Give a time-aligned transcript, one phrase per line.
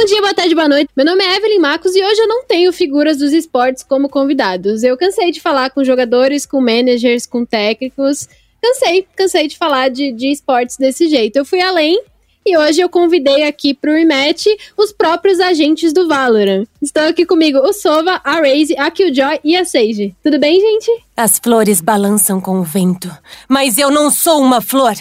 [0.00, 0.88] Bom dia, boa tarde, boa noite.
[0.96, 4.82] Meu nome é Evelyn Marcos e hoje eu não tenho figuras dos esportes como convidados.
[4.82, 8.26] Eu cansei de falar com jogadores, com managers, com técnicos.
[8.62, 11.36] Cansei, cansei de falar de, de esportes desse jeito.
[11.36, 12.02] Eu fui além
[12.46, 16.64] e hoje eu convidei aqui pro rematch os próprios agentes do Valorant.
[16.80, 20.16] Estão aqui comigo o Sova, a Raze, a Killjoy e a Sage.
[20.22, 21.04] Tudo bem, gente?
[21.14, 23.14] As flores balançam com o vento,
[23.46, 24.94] mas eu não sou uma flor.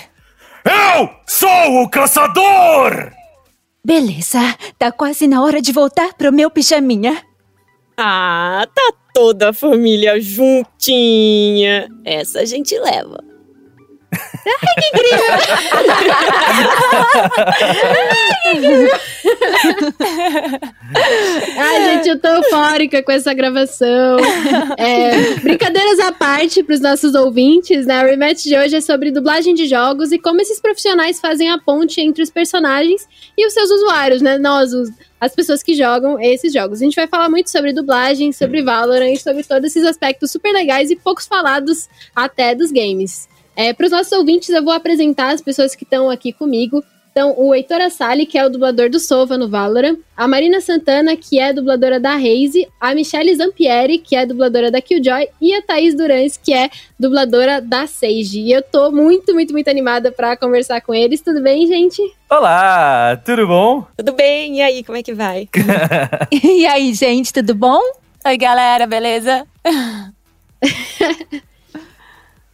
[0.66, 3.18] Eu sou o caçador!
[3.90, 7.26] Beleza, tá quase na hora de voltar pro meu pijaminha.
[7.98, 11.90] Ah, tá toda a família juntinha.
[12.06, 13.29] Essa a gente leva.
[14.12, 15.36] Ai, que incrível!
[21.58, 24.18] Ai, gente, eu tô eufórica com essa gravação.
[24.78, 28.04] É, brincadeiras à parte para os nossos ouvintes, né?
[28.04, 31.60] O rematch de hoje é sobre dublagem de jogos e como esses profissionais fazem a
[31.60, 33.08] ponte entre os personagens
[33.38, 34.38] e os seus usuários, né?
[34.40, 36.82] Nós, os, as pessoas que jogam esses jogos.
[36.82, 40.90] A gente vai falar muito sobre dublagem, sobre Valorant, sobre todos esses aspectos super legais
[40.90, 43.29] e poucos falados até dos games.
[43.60, 46.82] É, Para os nossos ouvintes, eu vou apresentar as pessoas que estão aqui comigo.
[47.12, 51.18] Então, o Heitor Assali, que é o dublador do Sova no Valorant, a Marina Santana,
[51.18, 55.62] que é dubladora da Raze, a Michelle Zampieri, que é dubladora da Killjoy, e a
[55.62, 58.40] Thaís Durans, que é dubladora da Sage.
[58.40, 61.20] E eu tô muito, muito, muito animada para conversar com eles.
[61.20, 62.02] Tudo bem, gente?
[62.30, 63.86] Olá, tudo bom?
[63.98, 65.50] Tudo bem, e aí, como é que vai?
[66.32, 67.82] e aí, gente, tudo bom?
[68.26, 69.46] Oi, galera, beleza?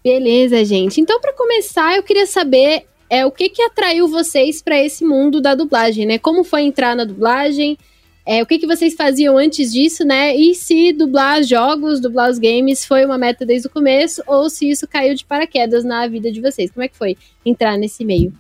[0.05, 1.01] Beleza, gente.
[1.01, 5.41] Então, para começar, eu queria saber é o que que atraiu vocês para esse mundo
[5.41, 6.19] da dublagem, né?
[6.19, 7.75] Como foi entrar na dublagem?
[8.23, 10.35] É, o que que vocês faziam antes disso, né?
[10.35, 14.69] E se dublar jogos, dublar os games foi uma meta desde o começo ou se
[14.69, 16.69] isso caiu de paraquedas na vida de vocês?
[16.69, 18.31] Como é que foi entrar nesse meio?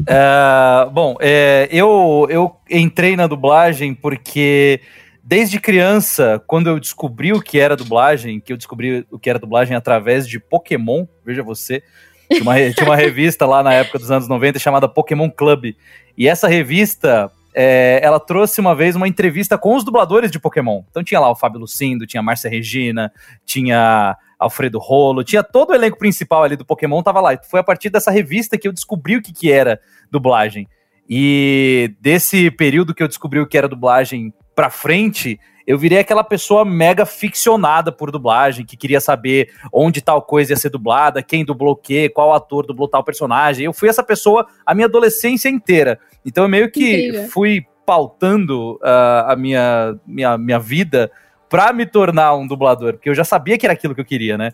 [0.00, 4.80] Uh, bom, é, eu, eu entrei na dublagem porque
[5.28, 9.40] desde criança, quando eu descobri o que era dublagem, que eu descobri o que era
[9.40, 11.82] dublagem através de Pokémon, veja você,
[12.30, 15.74] tinha uma, tinha uma revista lá na época dos anos 90 chamada Pokémon Club.
[16.16, 20.82] E essa revista, é, ela trouxe uma vez uma entrevista com os dubladores de Pokémon.
[20.88, 23.12] Então tinha lá o Fábio Lucindo, tinha a Márcia Regina,
[23.44, 27.36] tinha Alfredo Rolo, tinha todo o elenco principal ali do Pokémon, tava lá.
[27.50, 30.68] Foi a partir dessa revista que eu descobri o que, que era dublagem.
[31.10, 36.24] E desse período que eu descobri o que era dublagem pra frente, eu virei aquela
[36.24, 41.44] pessoa mega ficcionada por dublagem, que queria saber onde tal coisa ia ser dublada, quem
[41.44, 43.66] dublou o quê, qual ator dublou tal personagem.
[43.66, 46.00] Eu fui essa pessoa a minha adolescência inteira.
[46.24, 47.28] Então eu meio que Incrível.
[47.28, 51.10] fui pautando uh, a minha, minha, minha vida
[51.48, 54.38] pra me tornar um dublador, porque eu já sabia que era aquilo que eu queria,
[54.38, 54.52] né?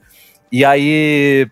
[0.51, 1.49] E aí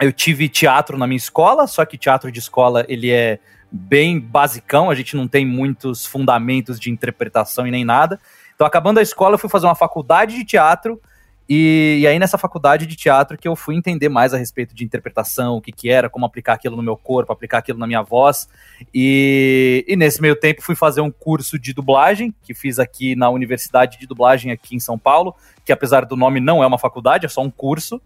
[0.00, 3.38] eu tive teatro na minha escola, só que teatro de escola ele é
[3.72, 8.20] bem basicão, a gente não tem muitos fundamentos de interpretação e nem nada.
[8.54, 11.00] Então, acabando a escola, eu fui fazer uma faculdade de teatro,
[11.48, 14.84] e, e, aí nessa faculdade de teatro que eu fui entender mais a respeito de
[14.84, 18.02] interpretação, o que que era, como aplicar aquilo no meu corpo, aplicar aquilo na minha
[18.02, 18.48] voz.
[18.94, 23.28] E, e nesse meio tempo fui fazer um curso de dublagem, que fiz aqui na
[23.28, 25.34] Universidade de Dublagem aqui em São Paulo,
[25.64, 28.00] que apesar do nome não é uma faculdade, é só um curso.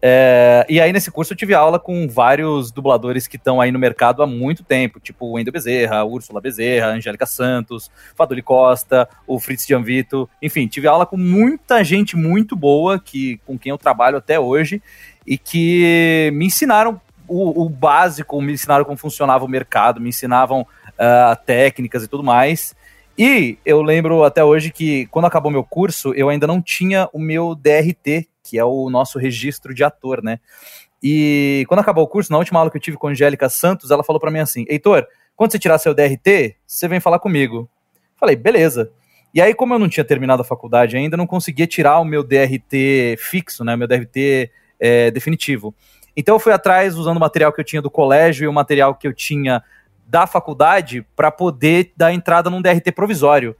[0.00, 3.78] É, e aí, nesse curso, eu tive aula com vários dubladores que estão aí no
[3.78, 9.66] mercado há muito tempo, tipo Wendel Bezerra, Úrsula Bezerra, Angélica Santos, Fadoli Costa, o Fritz
[9.66, 10.28] Gianvito.
[10.40, 14.80] Enfim, tive aula com muita gente muito boa que, com quem eu trabalho até hoje
[15.26, 20.62] e que me ensinaram o, o básico, me ensinaram como funcionava o mercado, me ensinavam
[20.62, 22.74] uh, técnicas e tudo mais.
[23.18, 27.18] E eu lembro até hoje que, quando acabou meu curso, eu ainda não tinha o
[27.18, 30.40] meu DRT, que é o nosso registro de ator, né?
[31.02, 33.90] E quando acabou o curso, na última aula que eu tive com a Angélica Santos,
[33.90, 37.68] ela falou para mim assim: Heitor, quando você tirar seu DRT, você vem falar comigo.
[38.16, 38.90] Falei, beleza.
[39.32, 42.24] E aí, como eu não tinha terminado a faculdade ainda, não conseguia tirar o meu
[42.24, 43.76] DRT fixo, né?
[43.76, 44.50] Meu DRT
[44.80, 45.74] é, definitivo.
[46.16, 48.94] Então eu fui atrás usando o material que eu tinha do colégio e o material
[48.94, 49.62] que eu tinha
[50.06, 53.54] da faculdade para poder dar entrada num DRT provisório.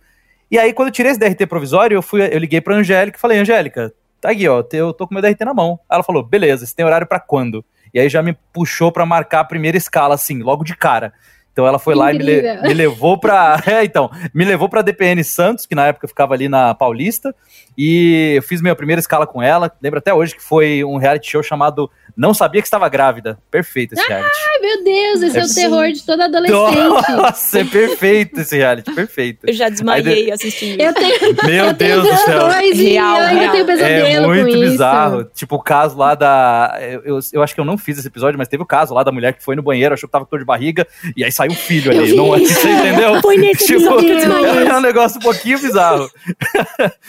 [0.50, 3.20] E aí, quando eu tirei esse DRT provisório, eu, fui, eu liguei pra Angélica e
[3.20, 5.78] falei, Angélica, tá aqui, ó, eu tô com meu DRT na mão.
[5.90, 7.64] Ela falou, beleza, você tem horário para quando?
[7.92, 11.12] E aí já me puxou para marcar a primeira escala, assim, logo de cara.
[11.52, 14.82] Então ela foi lá e me, le me levou para, é, então, me levou para
[14.82, 17.34] DPN Santos, que na época ficava ali na Paulista,
[17.80, 19.70] E eu fiz minha primeira escala com ela.
[19.80, 23.38] Lembro até hoje que foi um reality show chamado Não Sabia Que Estava Grávida.
[23.52, 24.28] Perfeito esse reality.
[24.52, 27.12] Ai, meu Deus, esse é, É o terror de toda adolescente.
[27.12, 29.46] Nossa, é perfeito esse reality, perfeito.
[29.46, 30.80] Eu já desmaiei Aí assistindo.
[30.80, 32.48] Eu tenho, Meu eu tenho Deus do céu.
[32.48, 34.70] dois Real, eu tenho pesadelo É com muito isso.
[34.72, 35.24] bizarro.
[35.32, 36.76] Tipo, o caso lá da.
[36.80, 39.04] Eu, eu, eu acho que eu não fiz esse episódio, mas teve o caso lá
[39.04, 40.84] da mulher que foi no banheiro, achou que tava com dor de barriga,
[41.16, 42.16] e aí saiu o filho ali.
[42.16, 43.20] Não, você entendeu?
[43.22, 46.10] Foi nesse Tipo, episódio é um negócio um pouquinho bizarro.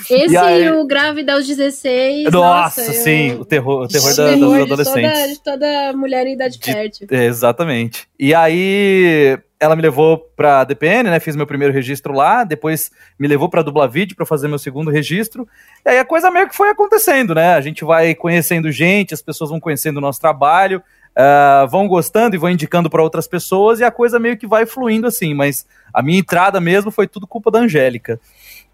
[0.10, 0.38] Esse
[0.70, 2.32] O grávida aos 16.
[2.32, 5.12] Nossa, eu- sim, o terror, o terror, o da- terror dos de adolescentes.
[5.20, 7.08] Toda, de toda mulher em idade De- fértil.
[7.12, 8.08] É, exatamente.
[8.20, 11.20] E aí ela me levou pra DPN, né?
[11.20, 15.48] Fiz meu primeiro registro lá, depois me levou pra Dublavid pra fazer meu segundo registro.
[15.86, 17.54] E aí a coisa meio que foi acontecendo, né?
[17.56, 20.82] A gente vai conhecendo gente, as pessoas vão conhecendo o nosso trabalho,
[21.16, 24.66] ah, vão gostando e vão indicando pra outras pessoas e a coisa meio que vai
[24.66, 28.18] fluindo assim, mas a minha entrada mesmo foi tudo culpa da Angélica.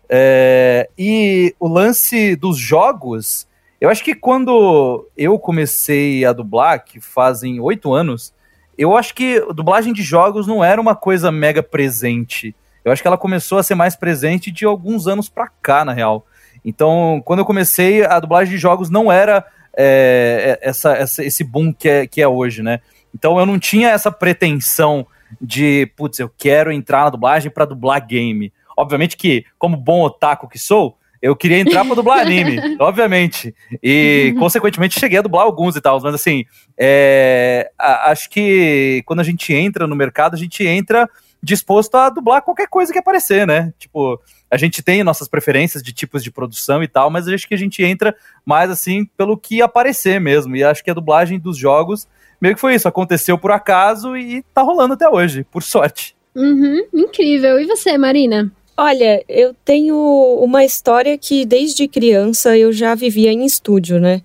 [0.10, 3.48] É, e o lance dos jogos,
[3.80, 8.34] eu acho que quando eu comecei a dublar, que fazem oito anos,
[8.78, 12.56] eu acho que dublagem de jogos não era uma coisa mega presente.
[12.84, 15.94] Eu acho que ela começou a ser mais presente de alguns anos pra cá, na
[15.94, 16.26] real.
[16.64, 19.46] Então, quando eu comecei, a dublagem de jogos não era
[19.78, 22.80] é, essa, essa- esse boom que é, que é hoje, né?
[23.14, 25.06] Então eu não tinha essa pretensão
[25.42, 28.52] de, putz, eu quero entrar na dublagem pra dublar game.
[28.78, 33.56] Obviamente que, como bom otaku que sou, eu queria entrar pra dublar anime, obviamente.
[33.82, 36.00] E, consequentemente, cheguei a dublar alguns e tal.
[36.02, 36.46] Mas, assim,
[36.78, 41.10] é, a- acho que quando a gente entra no mercado, a gente entra
[41.42, 43.72] disposto a dublar qualquer coisa que aparecer, né?
[43.80, 44.20] Tipo,
[44.50, 47.58] a gente tem nossas preferências de tipos de produção e tal, mas acho que a
[47.58, 50.56] gente entra mais, assim, pelo que aparecer mesmo.
[50.56, 52.08] E acho que a dublagem dos jogos
[52.42, 52.88] meio que foi isso.
[52.88, 56.16] Aconteceu por acaso e tá rolando até hoje, por sorte.
[56.36, 57.60] Uhum, incrível.
[57.60, 58.52] E você, Marina?
[58.78, 59.96] Olha, eu tenho
[60.42, 64.22] uma história que desde criança eu já vivia em estúdio, né?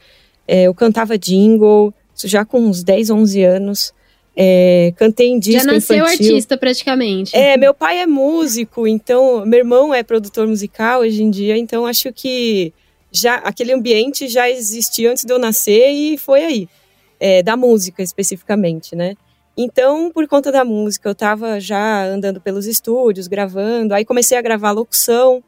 [0.46, 1.94] É, eu cantava jingle,
[2.24, 3.94] já com uns 10, 11 anos.
[4.36, 6.26] É, cantei em disco Já nasceu infantil.
[6.26, 7.36] artista, praticamente.
[7.36, 11.86] É, meu pai é músico, então meu irmão é produtor musical hoje em dia, então
[11.86, 12.72] acho que
[13.12, 16.68] já aquele ambiente já existia antes de eu nascer e foi aí,
[17.18, 19.14] é, da música especificamente, né?
[19.56, 24.42] Então, por conta da música, eu tava já andando pelos estúdios, gravando, aí comecei a
[24.42, 25.42] gravar locução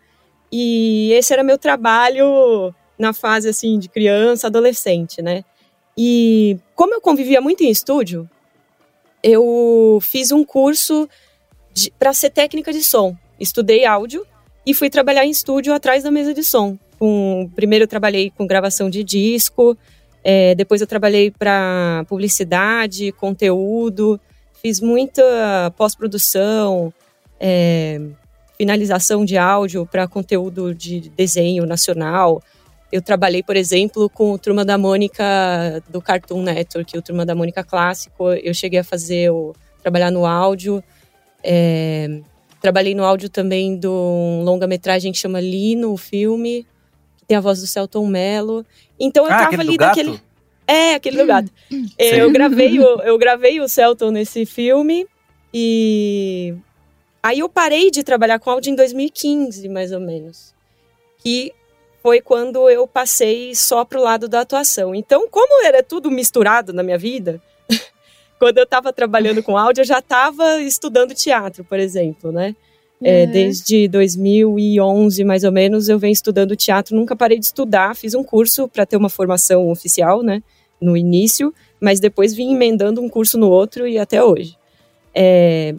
[0.51, 5.45] e esse era meu trabalho na fase assim de criança, adolescente, né?
[5.97, 8.29] E como eu convivia muito em estúdio,
[9.23, 11.09] eu fiz um curso
[11.99, 13.17] para ser técnica de som.
[13.39, 14.27] Estudei áudio
[14.67, 16.79] e fui trabalhar em estúdio atrás da mesa de som.
[16.99, 19.77] Com, primeiro eu trabalhei com gravação de disco,
[20.25, 24.21] é, depois eu trabalhei para publicidade, conteúdo,
[24.63, 26.93] fiz muita pós-produção,
[27.41, 28.01] é,
[28.57, 32.41] finalização de áudio para conteúdo de desenho nacional.
[32.93, 37.35] Eu trabalhei, por exemplo, com o Turma da Mônica do Cartoon Network, o Turma da
[37.35, 38.31] Mônica clássico.
[38.31, 40.85] Eu cheguei a fazer o trabalhar no áudio.
[41.43, 42.21] É,
[42.61, 46.65] trabalhei no áudio também de um longa-metragem que chama Lino, o filme,
[47.33, 48.65] tem a voz do Celton Mello.
[49.01, 49.97] Então eu ah, tava ali gato?
[49.97, 50.23] naquele.
[50.67, 51.51] É, aquele do gato.
[51.71, 51.87] Sim.
[51.99, 55.07] Eu gravei, o, eu gravei o Celton nesse filme
[55.53, 56.55] e
[57.23, 60.55] aí eu parei de trabalhar com áudio em 2015, mais ou menos.
[61.19, 61.53] Que
[62.03, 64.95] foi quando eu passei só pro lado da atuação.
[64.95, 67.41] Então, como era tudo misturado na minha vida,
[68.39, 72.55] quando eu estava trabalhando com áudio, eu já estava estudando teatro, por exemplo, né?
[73.05, 73.31] É, Uhum.
[73.33, 76.95] desde 2011, mais ou menos, eu venho estudando teatro.
[76.97, 77.97] Nunca parei de estudar.
[77.97, 80.43] Fiz um curso para ter uma formação oficial, né?
[80.81, 84.57] No início, mas depois vim emendando um curso no outro e até hoje.
[85.15, 85.75] É,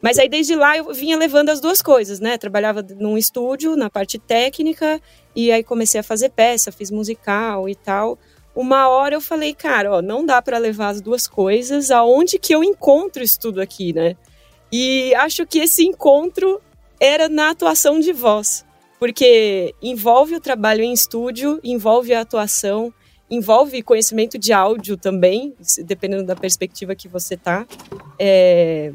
[0.00, 2.38] mas aí desde lá eu vinha levando as duas coisas, né?
[2.38, 5.00] Trabalhava num estúdio, na parte técnica,
[5.34, 8.18] e aí comecei a fazer peça, fiz musical e tal.
[8.54, 11.90] Uma hora eu falei, cara, ó, não dá para levar as duas coisas.
[11.90, 14.16] Aonde que eu encontro isso tudo aqui, né?
[14.72, 16.60] E acho que esse encontro
[16.98, 18.64] era na atuação de voz,
[18.98, 22.92] porque envolve o trabalho em estúdio, envolve a atuação,
[23.30, 27.66] envolve conhecimento de áudio também, dependendo da perspectiva que você tá.
[28.18, 28.92] É,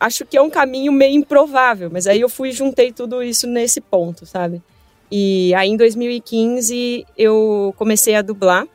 [0.00, 3.80] Acho que é um caminho meio improvável, mas aí eu fui juntei tudo isso nesse
[3.80, 4.62] ponto, sabe?
[5.10, 8.66] E aí em 2015 eu comecei a dublar.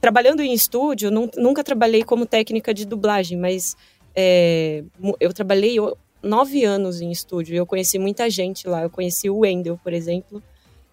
[0.00, 3.76] Trabalhando em estúdio, nunca trabalhei como técnica de dublagem, mas
[4.14, 4.84] é,
[5.18, 5.76] eu trabalhei
[6.22, 7.54] nove anos em estúdio.
[7.54, 8.82] Eu conheci muita gente lá.
[8.82, 10.42] Eu conheci o Wendel, por exemplo.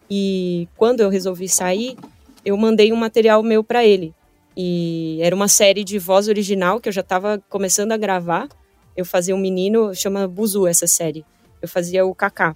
[0.10, 1.98] E quando eu resolvi sair,
[2.46, 4.14] eu mandei um material meu para ele.
[4.56, 8.48] E era uma série de voz original que eu já estava começando a gravar.
[8.96, 11.26] Eu fazia um menino, chama Buzu essa série.
[11.62, 12.56] Eu fazia o Kaká.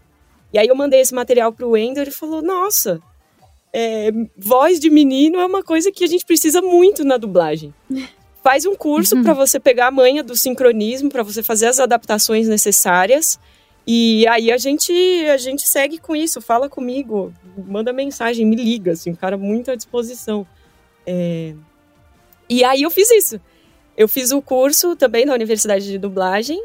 [0.53, 2.99] E aí eu mandei esse material pro Wendel e ele falou: Nossa,
[3.73, 7.73] é, voz de menino é uma coisa que a gente precisa muito na dublagem.
[8.43, 9.23] Faz um curso uhum.
[9.23, 13.39] para você pegar a manha do sincronismo, para você fazer as adaptações necessárias.
[13.85, 14.91] E aí a gente
[15.31, 19.71] a gente segue com isso, fala comigo, manda mensagem, me liga, assim, um cara muito
[19.71, 20.45] à disposição.
[21.05, 21.53] É...
[22.49, 23.39] E aí eu fiz isso.
[23.95, 26.63] Eu fiz o curso também na Universidade de Dublagem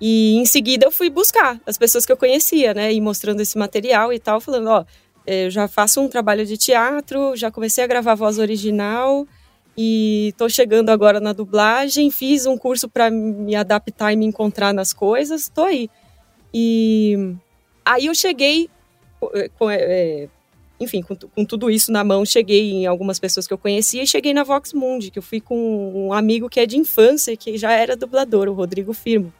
[0.00, 2.92] e em seguida eu fui buscar as pessoas que eu conhecia, né?
[2.92, 4.84] E mostrando esse material e tal, falando, ó,
[5.26, 9.26] eu já faço um trabalho de teatro, já comecei a gravar voz original
[9.76, 14.72] e tô chegando agora na dublagem, fiz um curso para me adaptar e me encontrar
[14.72, 15.88] nas coisas, tô aí.
[16.52, 17.34] E
[17.84, 18.68] aí eu cheguei
[19.58, 20.28] com, é,
[20.78, 24.06] enfim, com, com, tudo isso na mão, cheguei em algumas pessoas que eu conhecia e
[24.06, 27.56] cheguei na Vox Mundi, que eu fui com um amigo que é de infância, que
[27.56, 29.32] já era dublador, o Rodrigo Firmo.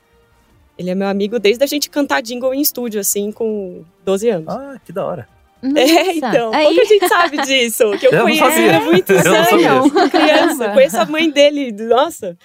[0.79, 4.49] Ele é meu amigo desde a gente cantar jingle em estúdio, assim, com 12 anos.
[4.49, 5.29] Ah, que da hora.
[5.63, 6.67] Nossa, é, então, aí...
[6.67, 11.07] pouca gente sabe disso, que eu, eu conheço há muitos eu anos, criança, conheço a
[11.07, 12.37] mãe dele, nossa,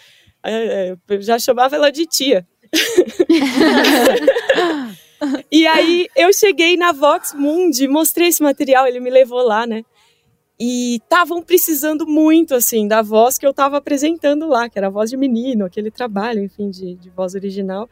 [0.44, 2.48] é, é, já chamava ela de tia.
[5.52, 9.84] e aí eu cheguei na Vox Mundi, mostrei esse material, ele me levou lá, né?
[10.60, 14.92] E estavam precisando muito, assim, da voz que eu estava apresentando lá, que era a
[14.92, 17.90] voz de menino, aquele trabalho, enfim, de, de voz original.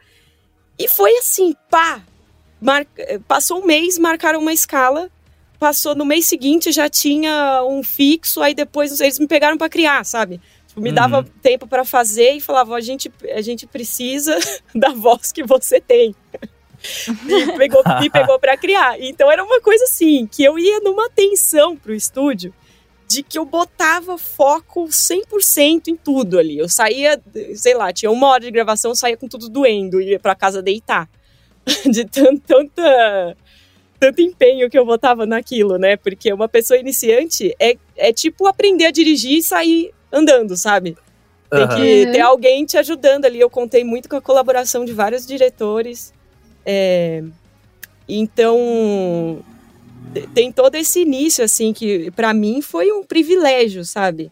[0.78, 2.02] E foi assim, pá!
[2.60, 2.86] Mar...
[3.28, 5.10] Passou um mês, marcaram uma escala.
[5.58, 8.42] Passou no mês seguinte, já tinha um fixo.
[8.42, 10.40] Aí depois eles me pegaram para criar, sabe?
[10.68, 10.94] Tipo, me uhum.
[10.94, 14.38] dava tempo para fazer e falava: a gente, a gente precisa
[14.74, 16.14] da voz que você tem.
[17.24, 19.00] me pegou, me pegou para criar.
[19.00, 22.52] Então era uma coisa assim, que eu ia numa tensão pro estúdio
[23.08, 26.58] de que eu botava foco 100% em tudo ali.
[26.58, 27.20] Eu saía,
[27.54, 30.60] sei lá, tinha uma hora de gravação, eu saía com tudo doendo, ia para casa
[30.60, 31.08] deitar.
[31.84, 33.36] De tanto, tanta,
[34.06, 35.96] tanto empenho que eu botava naquilo, né?
[35.96, 40.96] Porque uma pessoa iniciante é, é tipo aprender a dirigir e sair andando, sabe?
[41.50, 41.68] Tem uhum.
[41.68, 43.40] que ter alguém te ajudando ali.
[43.40, 46.12] Eu contei muito com a colaboração de vários diretores.
[46.64, 47.22] É,
[48.08, 49.44] então,
[50.34, 54.30] tem todo esse início, assim, que para mim foi um privilégio, sabe?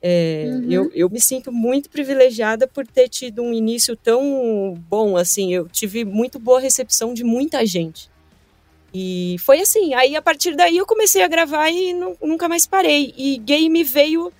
[0.00, 0.70] É, uhum.
[0.70, 5.68] eu, eu me sinto muito privilegiada por ter tido um início tão bom, assim, eu
[5.68, 8.08] tive muito boa recepção de muita gente.
[8.92, 12.66] E foi assim, aí a partir daí eu comecei a gravar e não, nunca mais
[12.66, 13.12] parei.
[13.16, 14.32] E game veio.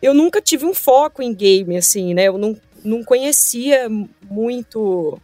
[0.00, 2.24] Eu nunca tive um foco em game, assim, né?
[2.24, 3.88] Eu não, não conhecia
[4.28, 5.18] muito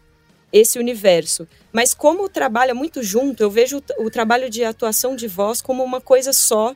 [0.52, 1.46] esse universo.
[1.72, 5.82] Mas como trabalha muito junto, eu vejo o, o trabalho de atuação de voz como
[5.82, 6.74] uma coisa só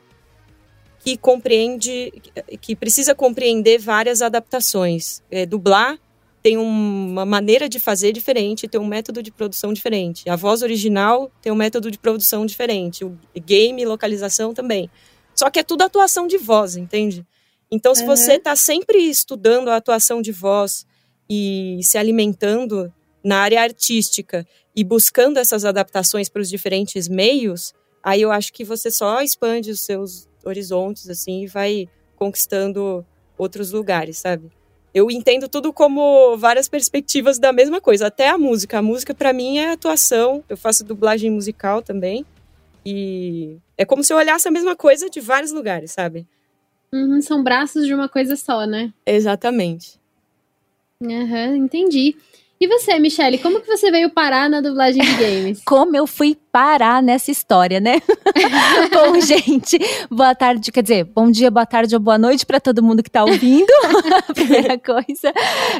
[1.03, 2.13] que compreende,
[2.61, 5.21] que precisa compreender várias adaptações.
[5.29, 5.99] É, dublar
[6.43, 10.29] tem uma maneira de fazer diferente, tem um método de produção diferente.
[10.29, 13.05] A voz original tem um método de produção diferente.
[13.05, 14.91] O game, localização também.
[15.33, 17.25] Só que é tudo atuação de voz, entende?
[17.71, 18.07] Então, se uhum.
[18.07, 20.85] você está sempre estudando a atuação de voz
[21.29, 24.45] e se alimentando na área artística
[24.75, 27.73] e buscando essas adaptações para os diferentes meios,
[28.03, 33.05] aí eu acho que você só expande os seus horizontes assim e vai conquistando
[33.37, 34.51] outros lugares, sabe?
[34.93, 38.77] Eu entendo tudo como várias perspectivas da mesma coisa, até a música.
[38.77, 40.43] A música para mim é atuação.
[40.47, 42.23] Eu faço dublagem musical também.
[42.85, 46.27] E é como se eu olhasse a mesma coisa de vários lugares, sabe?
[46.93, 48.93] Uhum, são braços de uma coisa só, né?
[49.05, 49.99] Exatamente.
[51.01, 52.15] Uhum, entendi.
[52.63, 55.61] E você, Michelle, como que você veio parar na dublagem de games?
[55.67, 57.99] Como eu fui parar nessa história, né?
[58.89, 59.77] bom, gente,
[60.09, 63.09] boa tarde, quer dizer, bom dia, boa tarde ou boa noite para todo mundo que
[63.09, 63.67] está ouvindo.
[64.33, 65.33] Primeira coisa.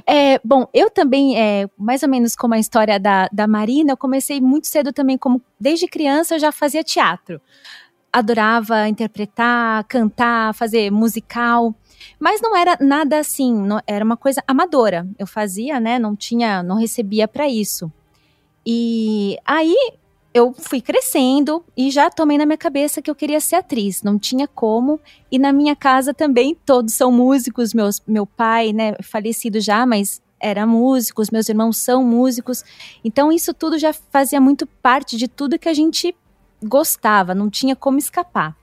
[0.05, 3.97] É, bom, eu também, é, mais ou menos como a história da, da Marina, eu
[3.97, 7.39] comecei muito cedo também, como desde criança eu já fazia teatro.
[8.11, 11.73] Adorava interpretar, cantar, fazer musical.
[12.19, 15.07] Mas não era nada assim, não, era uma coisa amadora.
[15.17, 15.99] Eu fazia, né?
[15.99, 17.91] Não tinha, não recebia para isso.
[18.65, 19.75] E aí
[20.33, 24.17] eu fui crescendo e já tomei na minha cabeça que eu queria ser atriz, não
[24.17, 24.99] tinha como.
[25.31, 30.21] E na minha casa também todos são músicos, meus, meu pai, né, falecido já, mas
[30.39, 32.63] era músico, os meus irmãos são músicos.
[33.03, 36.15] Então isso tudo já fazia muito parte de tudo que a gente
[36.63, 38.55] gostava, não tinha como escapar.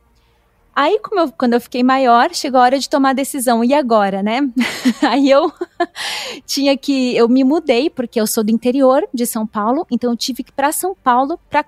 [0.81, 3.63] Aí, eu, quando eu fiquei maior, chegou a hora de tomar a decisão.
[3.63, 4.41] E agora, né?
[5.07, 5.53] Aí eu
[6.47, 7.15] tinha que.
[7.15, 10.51] Eu me mudei, porque eu sou do interior de São Paulo, então eu tive que
[10.51, 11.67] ir para São Paulo para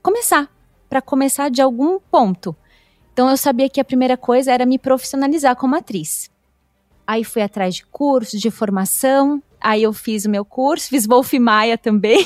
[0.00, 0.48] começar.
[0.88, 2.54] Para começar de algum ponto.
[3.12, 6.30] Então eu sabia que a primeira coisa era me profissionalizar como atriz.
[7.04, 9.42] Aí fui atrás de cursos, de formação.
[9.60, 12.24] Aí eu fiz o meu curso, fiz Wolf Maia também.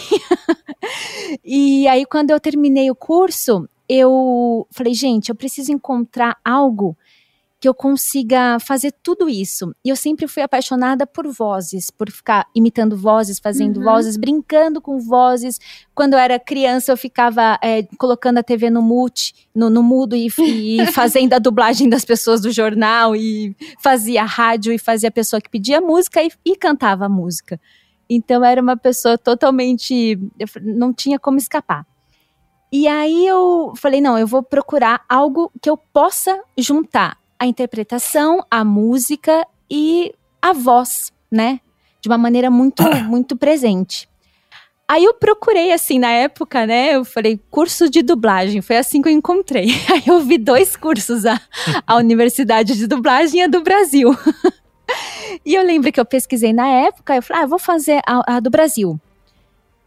[1.42, 6.96] e aí, quando eu terminei o curso, eu falei, gente, eu preciso encontrar algo
[7.58, 9.74] que eu consiga fazer tudo isso.
[9.84, 13.84] E eu sempre fui apaixonada por vozes, por ficar imitando vozes, fazendo uhum.
[13.84, 15.58] vozes, brincando com vozes.
[15.94, 20.14] Quando eu era criança, eu ficava é, colocando a TV no mute, no, no mudo
[20.14, 25.12] e, e fazendo a dublagem das pessoas do jornal e fazia rádio e fazia a
[25.12, 27.58] pessoa que pedia música e, e cantava música.
[28.08, 30.18] Então era uma pessoa totalmente,
[30.62, 31.86] não tinha como escapar.
[32.78, 38.44] E aí eu falei, não, eu vou procurar algo que eu possa juntar a interpretação,
[38.50, 41.60] a música e a voz, né?
[42.02, 44.06] De uma maneira muito, muito presente.
[44.86, 46.96] Aí eu procurei, assim, na época, né?
[46.96, 48.60] Eu falei, curso de dublagem.
[48.60, 49.68] Foi assim que eu encontrei.
[49.90, 51.40] Aí eu vi dois cursos, a,
[51.86, 54.14] a Universidade de Dublagem e a do Brasil.
[55.46, 58.38] e eu lembro que eu pesquisei na época, eu falei, ah, vou fazer a, a
[58.38, 59.00] do Brasil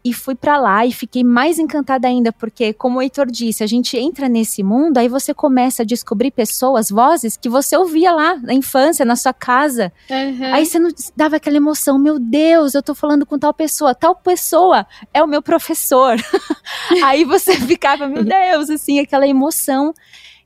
[0.02, 3.66] e fui para lá e fiquei mais encantada ainda, porque, como o Heitor disse, a
[3.66, 8.36] gente entra nesse mundo, aí você começa a descobrir pessoas, vozes que você ouvia lá
[8.36, 9.92] na infância, na sua casa.
[10.08, 10.54] Uhum.
[10.54, 14.14] Aí você não dava aquela emoção, meu Deus, eu tô falando com tal pessoa, tal
[14.14, 16.16] pessoa é o meu professor.
[17.04, 19.92] aí você ficava, meu Deus, assim, aquela emoção.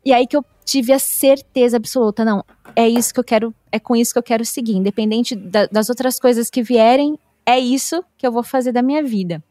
[0.04, 2.44] E aí que eu tive a certeza absoluta, não,
[2.74, 5.88] é isso que eu quero, é com isso que eu quero seguir, independente da, das
[5.88, 9.42] outras coisas que vierem, é isso que eu vou fazer da minha vida.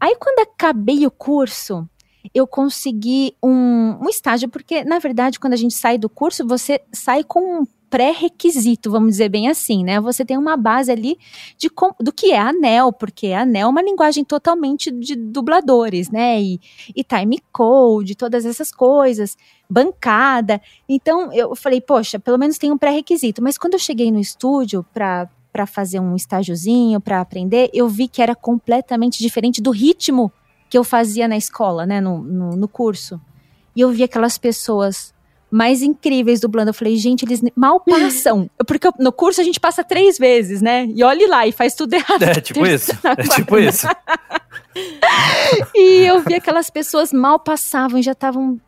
[0.00, 1.88] Aí, quando acabei o curso,
[2.34, 6.80] eu consegui um, um estágio, porque, na verdade, quando a gente sai do curso, você
[6.92, 10.00] sai com um pré-requisito, vamos dizer bem assim, né?
[10.00, 11.16] Você tem uma base ali
[11.56, 11.70] de
[12.00, 16.40] do que é ANEL, porque ANEL é uma linguagem totalmente de dubladores, né?
[16.40, 16.60] E,
[16.94, 19.36] e time code, todas essas coisas,
[19.70, 20.60] bancada.
[20.88, 23.42] Então eu falei, poxa, pelo menos tem um pré-requisito.
[23.42, 28.08] Mas quando eu cheguei no estúdio para para fazer um estágiozinho, para aprender, eu vi
[28.08, 30.30] que era completamente diferente do ritmo
[30.68, 33.18] que eu fazia na escola, né, no, no, no curso.
[33.74, 35.14] E eu vi aquelas pessoas
[35.50, 36.68] mais incríveis dublando.
[36.68, 38.50] Eu falei, gente, eles mal passam.
[38.68, 40.84] Porque no curso a gente passa três vezes, né?
[40.94, 42.22] E olhe lá e faz tudo errado.
[42.22, 42.92] É tipo isso.
[43.02, 43.86] É tipo isso.
[45.74, 48.60] e eu vi aquelas pessoas mal passavam e já estavam.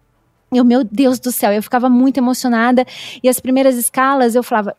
[0.50, 2.86] Eu, meu Deus do céu, eu ficava muito emocionada.
[3.22, 4.74] E as primeiras escalas eu falava,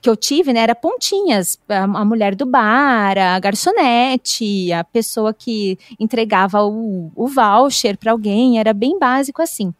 [0.00, 1.58] que eu tive, né, era pontinhas.
[1.68, 8.12] A, a, mulher do bar, a garçonete, a pessoa que entregava o, o voucher para
[8.12, 9.74] alguém, era bem básico assim.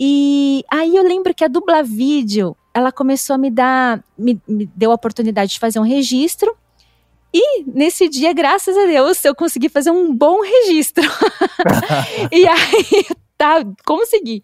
[0.00, 4.66] E aí eu lembro que a dubla vídeo, ela começou a me dar, me, me
[4.74, 6.56] deu a oportunidade de fazer um registro.
[7.34, 11.04] E nesse dia, graças a Deus, eu consegui fazer um bom registro.
[12.32, 14.42] e aí, tá, consegui.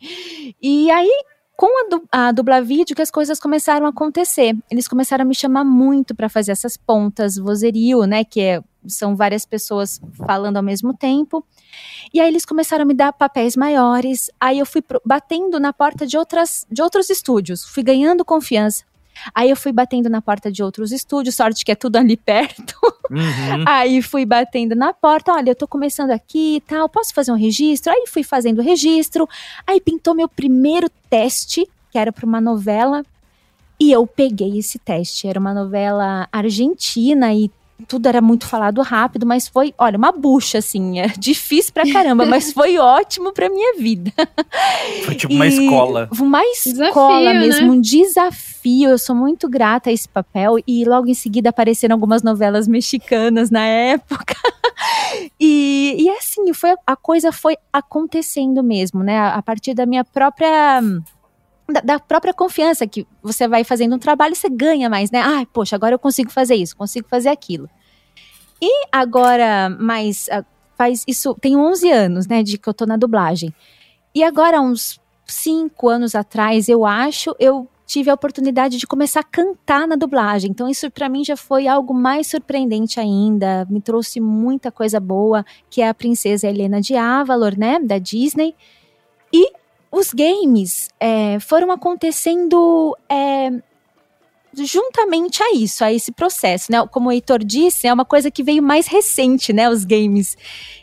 [0.60, 1.10] E aí
[1.56, 4.56] com a, du a dubla vídeo que as coisas começaram a acontecer.
[4.70, 9.14] Eles começaram a me chamar muito para fazer essas pontas, vozerio, né, que é, são
[9.14, 11.44] várias pessoas falando ao mesmo tempo.
[12.12, 14.30] E aí eles começaram a me dar papéis maiores.
[14.40, 18.84] Aí eu fui batendo na porta de outras de outros estúdios, fui ganhando confiança.
[19.34, 22.74] Aí eu fui batendo na porta de outros estúdios, sorte que é tudo ali perto.
[23.10, 23.64] Uhum.
[23.66, 27.36] Aí fui batendo na porta, olha, eu tô começando aqui e tal, posso fazer um
[27.36, 27.92] registro?
[27.92, 29.28] Aí fui fazendo o registro,
[29.66, 33.04] aí pintou meu primeiro teste, que era para uma novela,
[33.78, 35.26] e eu peguei esse teste.
[35.26, 37.50] Era uma novela argentina e
[37.88, 42.24] tudo era muito falado rápido, mas foi, olha, uma bucha, assim, é difícil pra caramba,
[42.24, 44.12] mas foi ótimo pra minha vida.
[45.04, 46.08] Foi tipo e uma escola.
[46.18, 47.72] Uma escola desafio, mesmo, né?
[47.72, 48.90] um desafio.
[48.90, 53.50] Eu sou muito grata a esse papel e logo em seguida apareceram algumas novelas mexicanas
[53.50, 54.34] na época.
[55.38, 59.18] e, e assim, foi, a coisa foi acontecendo mesmo, né?
[59.18, 60.80] A partir da minha própria
[61.68, 65.20] da, da, própria confiança que você vai fazendo um trabalho, você ganha mais, né?
[65.20, 67.68] Ai, poxa, agora eu consigo fazer isso, consigo fazer aquilo.
[68.60, 70.44] E agora, mais ah,
[70.76, 73.54] faz isso, tem 11 anos, né, de que eu tô na dublagem.
[74.14, 79.24] E agora, uns 5 anos atrás, eu acho, eu tive a oportunidade de começar a
[79.24, 80.50] cantar na dublagem.
[80.50, 83.66] Então, isso para mim já foi algo mais surpreendente ainda.
[83.68, 88.54] Me trouxe muita coisa boa, que é a princesa Helena de Avalor, né, da Disney.
[89.32, 89.52] E
[89.94, 93.50] os games é, foram acontecendo é,
[94.56, 96.84] juntamente a isso, a esse processo, né?
[96.90, 99.70] Como o Heitor disse, é uma coisa que veio mais recente, né?
[99.70, 100.36] Os games.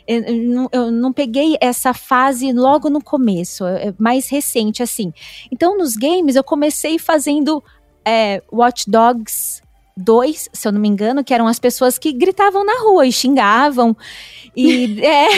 [0.08, 5.12] Eu, eu, eu não peguei essa fase logo no começo, é mais recente, assim.
[5.50, 7.62] Então, nos games, eu comecei fazendo
[8.04, 9.62] é, Watch Dogs
[9.96, 13.12] dois, se eu não me engano, que eram as pessoas que gritavam na rua e
[13.12, 13.96] xingavam.
[14.56, 15.28] E é,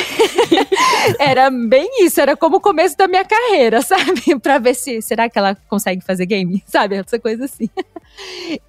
[1.18, 4.38] era bem isso, era como o começo da minha carreira, sabe?
[4.40, 6.96] Pra ver se será que ela consegue fazer game, sabe?
[6.96, 7.68] Essa coisa assim.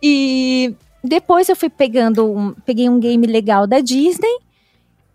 [0.02, 4.40] E depois eu fui pegando um, peguei um game legal da Disney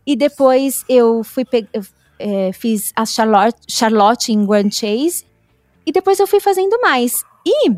[0.07, 1.83] e depois eu fui eu,
[2.19, 5.25] é, fiz a Charlotte, Charlotte em Grand Chase
[5.85, 7.25] e depois eu fui fazendo mais.
[7.45, 7.71] E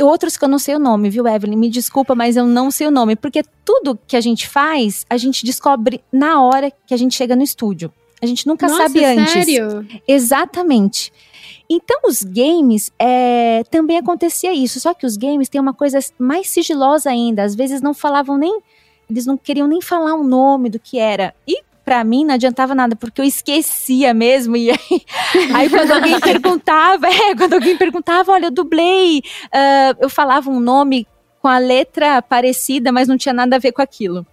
[0.00, 1.56] outros que eu não sei o nome, viu, Evelyn?
[1.56, 5.16] Me desculpa, mas eu não sei o nome, porque tudo que a gente faz, a
[5.16, 7.92] gente descobre na hora que a gente chega no estúdio.
[8.22, 9.32] A gente nunca Nossa, sabe antes.
[9.32, 9.86] Sério?
[10.08, 11.12] Exatamente.
[11.68, 16.48] Então, os games é, também acontecia isso, só que os games têm uma coisa mais
[16.48, 17.42] sigilosa ainda.
[17.42, 18.60] Às vezes não falavam nem.
[19.08, 21.34] Eles não queriam nem falar o nome do que era.
[21.46, 24.56] E para mim não adiantava nada, porque eu esquecia mesmo.
[24.56, 25.02] E aí,
[25.54, 30.60] aí quando alguém perguntava, é, quando alguém perguntava, olha, eu dublei, uh, eu falava um
[30.60, 31.06] nome
[31.40, 34.26] com a letra parecida, mas não tinha nada a ver com aquilo.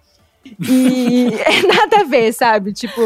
[0.44, 1.30] E
[1.68, 2.72] nada a ver, sabe?
[2.72, 3.02] Tipo.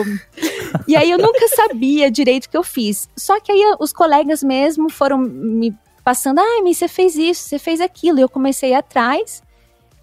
[0.87, 3.09] E aí eu nunca sabia direito o que eu fiz.
[3.16, 7.80] Só que aí os colegas mesmo foram me passando, ah, você fez isso, você fez
[7.80, 8.18] aquilo.
[8.18, 9.42] E eu comecei atrás.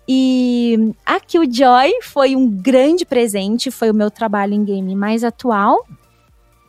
[0.08, 5.86] E a Killjoy foi um grande presente, foi o meu trabalho em game mais atual.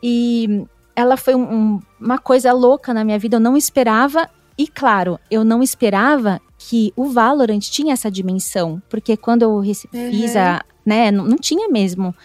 [0.01, 4.29] E ela foi um, uma coisa louca na minha vida, eu não esperava.
[4.57, 9.63] E claro, eu não esperava que o Valorant tinha essa dimensão, porque quando eu uhum.
[9.63, 12.15] fiz a, né, não, não tinha mesmo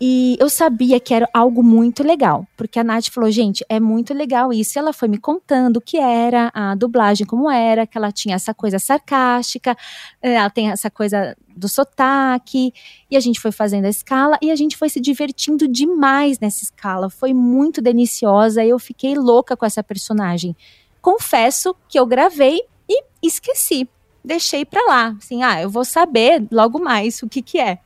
[0.00, 4.14] e eu sabia que era algo muito legal, porque a Nath falou, gente, é muito
[4.14, 4.78] legal isso.
[4.78, 8.34] E ela foi me contando o que era a dublagem, como era, que ela tinha
[8.34, 9.76] essa coisa sarcástica,
[10.22, 12.72] eh, ela tem essa coisa do sotaque,
[13.10, 16.64] e a gente foi fazendo a escala e a gente foi se divertindo demais nessa
[16.64, 17.10] escala.
[17.10, 20.56] Foi muito deliciosa, eu fiquei louca com essa personagem.
[21.02, 23.86] Confesso que eu gravei e esqueci.
[24.24, 27.80] Deixei pra lá, assim, ah, eu vou saber logo mais o que que é.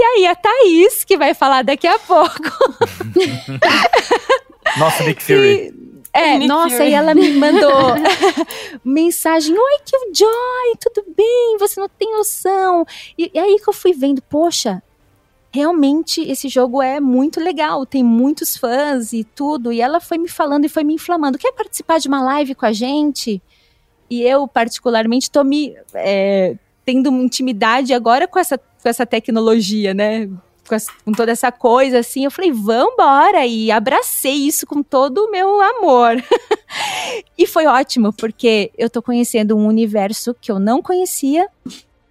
[0.00, 2.40] E aí a Thaís, que vai falar daqui a pouco.
[4.78, 5.74] Nossa, Nick Fury.
[5.74, 5.74] E,
[6.10, 6.88] é, Nick nossa, Fury.
[6.88, 7.70] e ela me mandou
[8.82, 11.58] mensagem: Oi, Killjoy, tudo bem?
[11.58, 12.86] Você não tem noção.
[13.18, 14.82] E, e aí que eu fui vendo, poxa,
[15.52, 19.70] realmente esse jogo é muito legal, tem muitos fãs e tudo.
[19.70, 21.36] E ela foi me falando e foi me inflamando.
[21.36, 23.42] Quer participar de uma live com a gente?
[24.08, 30.26] E eu, particularmente, estou me é, tendo intimidade agora com essa com essa tecnologia, né?
[30.68, 33.46] Com, com, toda essa coisa, assim, eu falei, vambora!
[33.46, 36.22] E abracei isso com todo o meu amor.
[37.36, 41.48] e foi ótimo, porque eu tô conhecendo um universo que eu não conhecia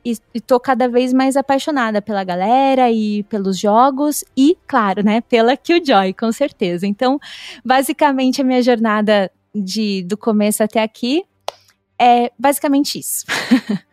[0.03, 5.21] e, e tô cada vez mais apaixonada pela galera e pelos jogos e, claro, né,
[5.21, 6.87] pela Killjoy, com certeza.
[6.87, 7.19] Então,
[7.63, 11.23] basicamente, a minha jornada de, do começo até aqui
[11.99, 13.25] é basicamente isso.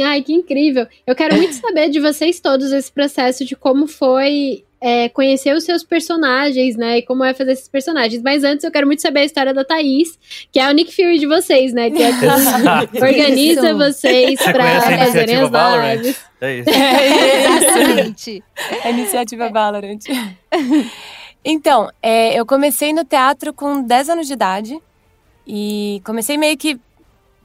[0.00, 0.86] Ai, que incrível.
[1.06, 5.64] Eu quero muito saber de vocês todos esse processo de como foi é, conhecer os
[5.64, 6.98] seus personagens, né?
[6.98, 8.22] E como é fazer esses personagens.
[8.22, 10.18] Mas antes eu quero muito saber a história da Thaís,
[10.50, 11.90] que é o Nick Fury de vocês, né?
[11.90, 12.26] Que é que
[13.00, 13.78] organiza isso.
[13.78, 16.20] vocês para fazerem as lives.
[16.40, 16.70] É isso.
[16.70, 18.44] É, exatamente.
[18.82, 20.00] a iniciativa Valorant.
[21.44, 24.80] Então, é, eu comecei no teatro com 10 anos de idade.
[25.46, 26.78] E comecei meio que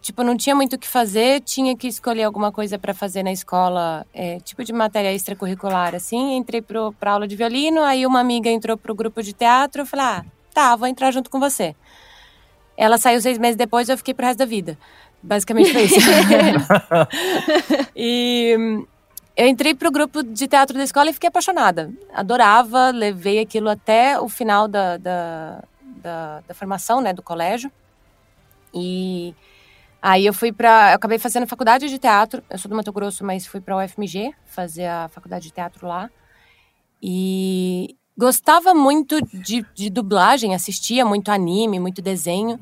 [0.01, 3.31] tipo, não tinha muito o que fazer, tinha que escolher alguma coisa para fazer na
[3.31, 6.35] escola, é, tipo de matéria extracurricular, assim.
[6.35, 10.05] Entrei para aula de violino, aí uma amiga entrou pro grupo de teatro, eu falei,
[10.05, 11.75] ah, tá, vou entrar junto com você.
[12.75, 14.77] Ela saiu seis meses depois, eu fiquei pro resto da vida.
[15.21, 15.97] Basicamente foi isso.
[17.95, 18.85] e
[19.35, 21.91] eu entrei pro grupo de teatro da escola e fiquei apaixonada.
[22.13, 27.71] Adorava, levei aquilo até o final da, da, da, da formação, né, do colégio.
[28.73, 29.33] E
[30.01, 32.43] Aí eu fui para, eu acabei fazendo faculdade de teatro.
[32.49, 36.09] Eu sou do Mato Grosso, mas fui para UFMG fazer a faculdade de teatro lá.
[37.01, 42.59] E gostava muito de, de dublagem, assistia muito anime, muito desenho.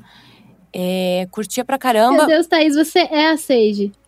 [0.78, 2.18] É, curtia pra caramba.
[2.18, 3.90] Meu Deus, Thaís, você é a Sage.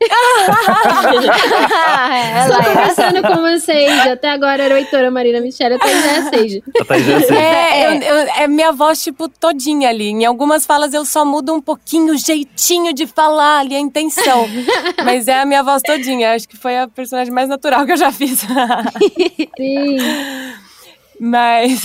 [2.43, 3.23] Estou é conversando é.
[3.23, 4.09] com a Sage.
[4.11, 6.63] Até agora era a Heitora Marina Michele, a Thaís é a Sage.
[6.79, 7.41] A Thaís é a Sage.
[7.41, 10.09] É, eu, eu, é minha voz, tipo, todinha ali.
[10.09, 14.47] Em algumas falas eu só mudo um pouquinho o jeitinho de falar ali, a intenção.
[15.03, 16.35] Mas é a minha voz todinha.
[16.35, 18.41] Acho que foi a personagem mais natural que eu já fiz.
[19.57, 19.97] Sim.
[21.19, 21.81] Mas...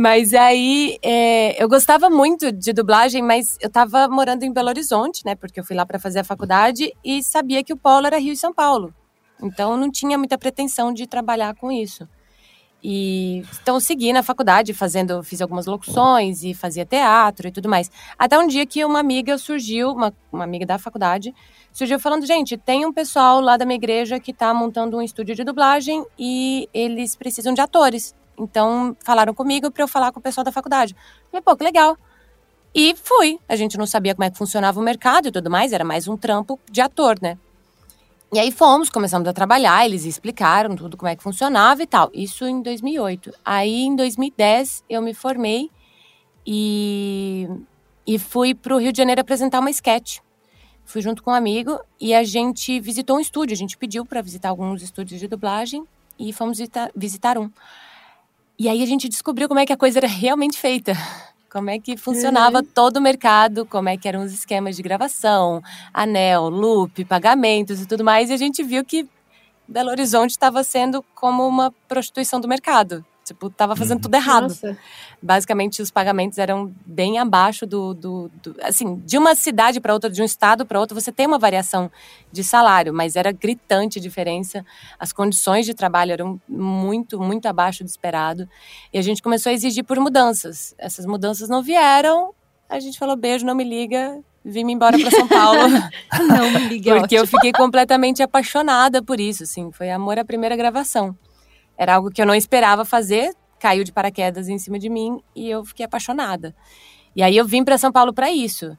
[0.00, 5.24] Mas aí é, eu gostava muito de dublagem, mas eu tava morando em Belo Horizonte,
[5.26, 5.34] né?
[5.34, 8.32] Porque eu fui lá para fazer a faculdade e sabia que o polo era Rio
[8.32, 8.94] e São Paulo.
[9.42, 12.08] Então não tinha muita pretensão de trabalhar com isso.
[12.80, 17.68] E então eu segui na faculdade, fazendo, fiz algumas locuções e fazia teatro e tudo
[17.68, 17.90] mais.
[18.16, 21.34] Até um dia que uma amiga surgiu, uma, uma amiga da faculdade,
[21.72, 25.34] surgiu falando: gente, tem um pessoal lá da minha igreja que está montando um estúdio
[25.34, 28.14] de dublagem e eles precisam de atores.
[28.38, 30.94] Então, falaram comigo para eu falar com o pessoal da faculdade.
[31.30, 31.96] Falei, pô, que legal.
[32.74, 33.38] E fui.
[33.48, 36.06] A gente não sabia como é que funcionava o mercado e tudo mais, era mais
[36.06, 37.38] um trampo de ator, né?
[38.30, 42.10] E aí fomos, começamos a trabalhar, eles explicaram tudo como é que funcionava e tal.
[42.12, 43.32] Isso em 2008.
[43.42, 45.70] Aí em 2010 eu me formei
[46.46, 47.48] e,
[48.06, 50.18] e fui para o Rio de Janeiro apresentar uma sketch.
[50.84, 53.54] Fui junto com um amigo e a gente visitou um estúdio.
[53.54, 55.84] A gente pediu para visitar alguns estúdios de dublagem
[56.18, 57.50] e fomos visitar, visitar um.
[58.58, 60.94] E aí a gente descobriu como é que a coisa era realmente feita
[61.50, 62.64] como é que funcionava uhum.
[62.64, 67.86] todo o mercado, como é que eram os esquemas de gravação, anel, loop, pagamentos e
[67.86, 69.08] tudo mais, e a gente viu que
[69.66, 73.04] Belo Horizonte estava sendo como uma prostituição do mercado.
[73.28, 74.44] Tipo, tava fazendo tudo errado.
[74.44, 74.76] Nossa.
[75.22, 77.94] Basicamente, os pagamentos eram bem abaixo do.
[77.94, 81.26] do, do assim, de uma cidade para outra, de um estado para outro, você tem
[81.26, 81.90] uma variação
[82.32, 84.64] de salário, mas era gritante a diferença.
[84.98, 88.48] As condições de trabalho eram muito, muito abaixo do esperado.
[88.92, 90.74] E a gente começou a exigir por mudanças.
[90.78, 92.32] Essas mudanças não vieram.
[92.68, 95.68] A gente falou: beijo, não me liga, vim embora para São Paulo.
[96.28, 96.92] não me liga.
[96.92, 97.20] Porque ótimo.
[97.20, 101.16] eu fiquei completamente apaixonada por isso, assim, foi amor à primeira gravação.
[101.78, 105.48] Era algo que eu não esperava fazer, caiu de paraquedas em cima de mim e
[105.48, 106.54] eu fiquei apaixonada.
[107.14, 108.76] E aí eu vim para São Paulo para isso.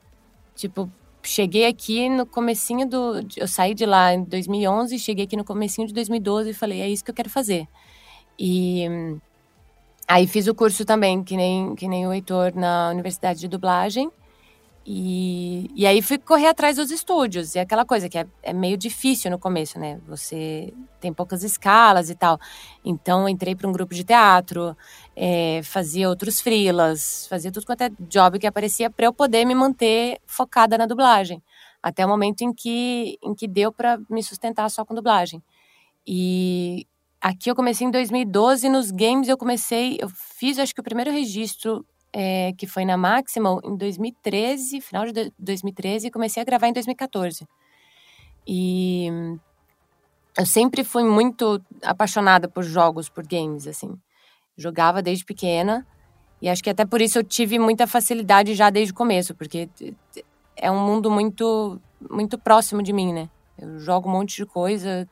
[0.54, 0.92] Tipo,
[1.24, 5.88] cheguei aqui no comecinho do eu saí de lá em 2011, cheguei aqui no comecinho
[5.88, 7.68] de 2012 e falei, é isso que eu quero fazer.
[8.38, 8.86] E
[10.08, 14.12] aí fiz o curso também, que nem que nem o Heitor na Universidade de Dublagem.
[14.86, 17.54] E, e aí fui correr atrás dos estúdios.
[17.56, 20.00] E aquela coisa que é, é, meio difícil no começo, né?
[20.08, 22.40] Você tem poucas escalas e tal.
[22.84, 24.76] Então entrei para um grupo de teatro,
[25.16, 29.54] é, fazia outros frilas, fazia tudo quanto é job que aparecia para eu poder me
[29.54, 31.44] manter focada na dublagem.
[31.82, 35.42] Até o momento em que, em que deu para me sustentar só com dublagem.
[36.06, 36.88] E
[37.22, 41.12] aqui eu comecei em 2012, nos games eu comecei, eu fiz acho que o primeiro
[41.12, 46.68] registro é, que foi na Maximal em 2013, final de 2013, e comecei a gravar
[46.68, 47.48] em 2014.
[48.48, 49.08] E
[50.38, 53.98] eu sempre fui muito apaixonada por jogos, por games, assim.
[54.58, 55.86] Jogava desde pequena,
[56.42, 59.70] e acho que até por isso eu tive muita facilidade já desde o começo, porque
[60.56, 63.30] é um mundo muito, muito próximo de mim, né?
[63.58, 65.08] Eu jogo um monte de coisa,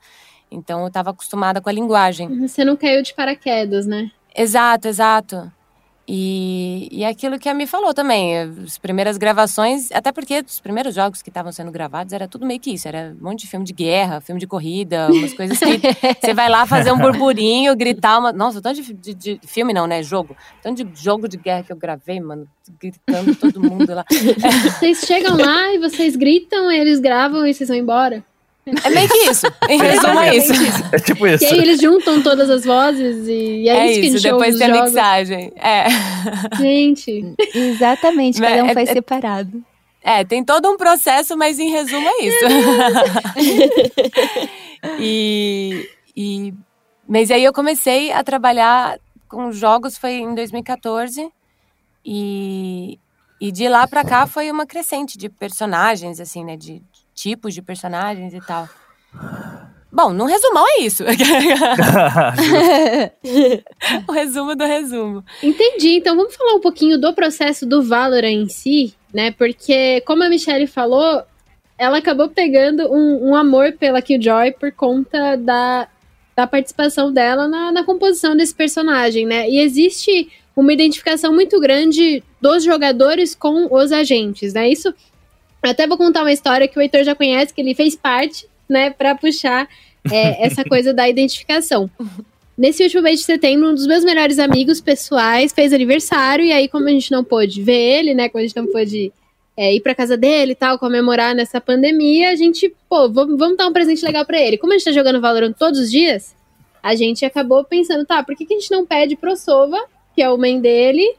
[0.50, 2.48] então eu estava acostumada com a linguagem.
[2.48, 4.10] Você não caiu de paraquedas, né?
[4.34, 5.52] Exato, exato.
[6.10, 10.96] E, e aquilo que a Mi falou também, as primeiras gravações, até porque os primeiros
[10.96, 13.66] jogos que estavam sendo gravados era tudo meio que isso, era um monte de filme
[13.66, 15.66] de guerra, filme de corrida, umas coisas que
[16.22, 18.32] você vai lá fazer um burburinho, gritar uma.
[18.32, 20.02] Nossa, tanto de, de, de, filme não, né?
[20.02, 20.34] Jogo.
[20.64, 22.48] Tanto de jogo de guerra que eu gravei, mano,
[22.80, 24.06] gritando todo mundo lá.
[24.80, 28.24] Vocês chegam lá e vocês gritam, eles gravam e vocês vão embora?
[28.84, 29.48] É meio que isso.
[29.70, 30.54] Em resumo, é isso.
[30.92, 31.44] É tipo isso.
[31.44, 34.72] E aí eles juntam todas as vozes e é, é isso que isso, depois tem
[34.72, 35.54] a mixagem.
[35.56, 35.86] É.
[36.58, 37.36] Gente.
[37.54, 39.64] Exatamente, cada um é, faz é, separado.
[40.02, 42.46] É, tem todo um processo, mas em resumo é isso.
[45.00, 46.54] e, e,
[47.08, 51.30] mas aí eu comecei a trabalhar com jogos, foi em 2014.
[52.06, 52.98] E,
[53.40, 56.56] e de lá pra cá foi uma crescente de personagens, assim, né?
[56.56, 56.82] De,
[57.18, 58.70] tipos de personagens e tal.
[59.92, 61.04] Bom, no resumão é isso.
[64.08, 65.26] o resumo do resumo.
[65.42, 65.96] Entendi.
[65.96, 69.32] Então vamos falar um pouquinho do processo do Valorant em si, né?
[69.32, 71.24] Porque, como a Michelle falou,
[71.78, 75.88] ela acabou pegando um, um amor pela Killjoy por conta da,
[76.36, 79.50] da participação dela na, na composição desse personagem, né?
[79.50, 84.70] E existe uma identificação muito grande dos jogadores com os agentes, né?
[84.70, 84.94] Isso
[85.64, 88.48] eu até vou contar uma história que o Heitor já conhece, que ele fez parte,
[88.70, 89.68] né, para puxar
[90.12, 91.90] é, essa coisa da identificação.
[92.58, 96.68] Nesse último mês de setembro, um dos meus melhores amigos pessoais fez aniversário, e aí,
[96.68, 99.12] como a gente não pôde ver ele, né, como a gente não pôde
[99.56, 103.58] é, ir pra casa dele e tal, comemorar nessa pandemia, a gente, pô, vamos, vamos
[103.58, 104.58] dar um presente legal para ele.
[104.58, 106.36] Como a gente tá jogando Valorant todos os dias,
[106.82, 109.84] a gente acabou pensando, tá, por que, que a gente não pede pro Sova,
[110.16, 111.16] que é o main dele,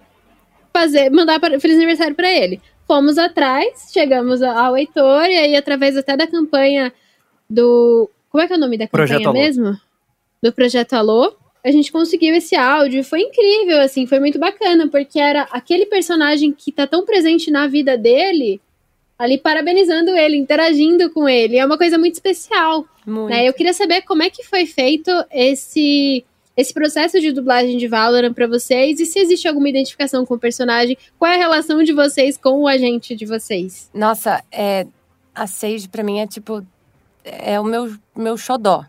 [0.73, 2.61] fazer, mandar pra, feliz aniversário para ele?
[2.89, 6.91] Fomos atrás, chegamos ao Heitor, e aí, através até da campanha
[7.49, 8.11] do.
[8.31, 9.67] Como é que é o nome da campanha Projeto mesmo?
[9.67, 9.77] Alô.
[10.43, 11.37] Do Projeto Alô.
[11.63, 16.53] A gente conseguiu esse áudio, foi incrível, assim, foi muito bacana, porque era aquele personagem
[16.53, 18.61] que tá tão presente na vida dele,
[19.19, 21.59] ali parabenizando ele, interagindo com ele.
[21.59, 22.87] É uma coisa muito especial.
[23.05, 23.31] Muito.
[23.31, 23.47] Né?
[23.47, 26.25] Eu queria saber como é que foi feito esse
[26.59, 30.39] esse processo de dublagem de Valorant para vocês e se existe alguma identificação com o
[30.39, 33.89] personagem, qual é a relação de vocês com o agente de vocês?
[33.95, 34.85] Nossa, é,
[35.33, 36.67] a Sage para mim é tipo
[37.25, 38.85] é o meu meu xodó.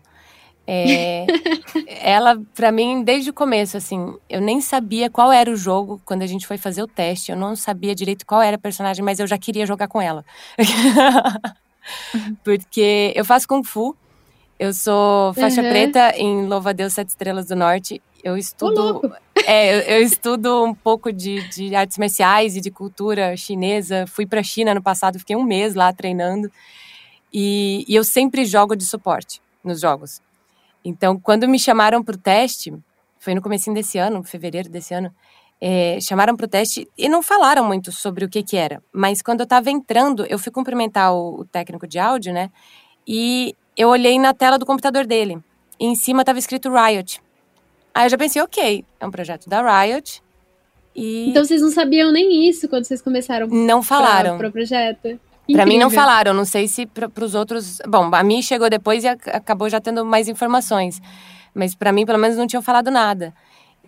[0.66, 1.26] É,
[2.02, 6.22] ela, para mim, desde o começo, assim, eu nem sabia qual era o jogo quando
[6.22, 7.30] a gente foi fazer o teste.
[7.30, 10.24] Eu não sabia direito qual era a personagem, mas eu já queria jogar com ela.
[12.42, 13.96] Porque eu faço Kung Fu
[14.60, 15.70] Eu sou faixa Uhum.
[15.70, 18.02] preta em Louva a Deus Sete Estrelas do Norte.
[18.22, 19.00] Eu estudo.
[19.46, 24.06] é, eu, eu estudo um pouco de, de artes marciais e de cultura chinesa.
[24.06, 26.52] Fui pra China no passado, fiquei um mês lá treinando.
[27.32, 30.20] E, e eu sempre jogo de suporte nos jogos.
[30.84, 32.70] Então, quando me chamaram pro teste,
[33.18, 35.10] foi no comecinho desse ano, fevereiro desse ano,
[35.58, 38.82] é, chamaram pro teste e não falaram muito sobre o que que era.
[38.92, 42.50] Mas quando eu tava entrando, eu fui cumprimentar o, o técnico de áudio, né?
[43.06, 45.38] E eu olhei na tela do computador dele.
[45.78, 47.20] E em cima tava escrito Riot.
[47.94, 50.22] Aí eu já pensei, ok, é um projeto da Riot.
[50.94, 54.36] E Então vocês não sabiam nem isso quando vocês começaram não falaram.
[54.38, 55.18] para o projeto.
[55.52, 57.78] Pra mim não falaram, não sei se para os outros.
[57.88, 61.00] Bom, a mim chegou depois e ac- acabou já tendo mais informações.
[61.52, 63.34] Mas pra mim, pelo menos, não tinham falado nada.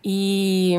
[0.04, 0.74] E,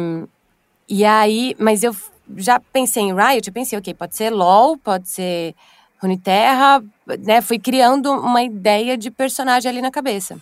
[0.89, 1.95] e aí, mas eu
[2.35, 5.55] já pensei em Riot, eu pensei, ok, pode ser LOL, pode ser
[6.03, 6.83] Runeterra,
[7.19, 7.41] né?
[7.41, 10.37] Fui criando uma ideia de personagem ali na cabeça.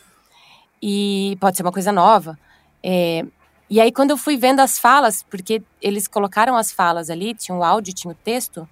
[0.81, 2.37] E pode ser uma coisa nova.
[2.83, 3.23] É,
[3.69, 7.55] e aí, quando eu fui vendo as falas, porque eles colocaram as falas ali, tinha
[7.55, 8.67] o áudio, tinha o texto,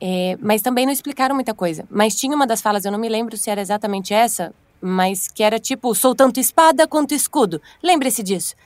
[0.00, 1.86] é, mas também não explicaram muita coisa.
[1.90, 5.42] Mas tinha uma das falas, eu não me lembro se era exatamente essa, mas que
[5.42, 7.60] era tipo, sou tanto espada quanto escudo.
[7.82, 8.56] Lembre-se disso.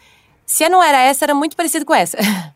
[0.46, 2.16] Se não era essa, era muito parecido com essa.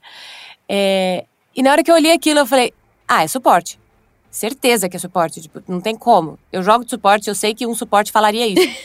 [0.70, 1.24] É,
[1.56, 2.74] e na hora que eu olhei aquilo, eu falei,
[3.08, 3.77] ah, é suporte.
[4.30, 6.38] Certeza que é suporte, tipo, não tem como.
[6.52, 8.60] Eu jogo de suporte, eu sei que um suporte falaria isso.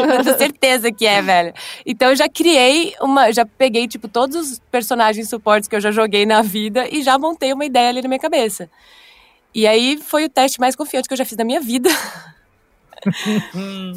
[0.00, 1.52] eu tenho certeza que é, velho.
[1.84, 3.30] Então eu já criei uma.
[3.32, 7.18] Já peguei, tipo, todos os personagens suportes que eu já joguei na vida e já
[7.18, 8.70] montei uma ideia ali na minha cabeça.
[9.54, 11.90] E aí foi o teste mais confiante que eu já fiz na minha vida.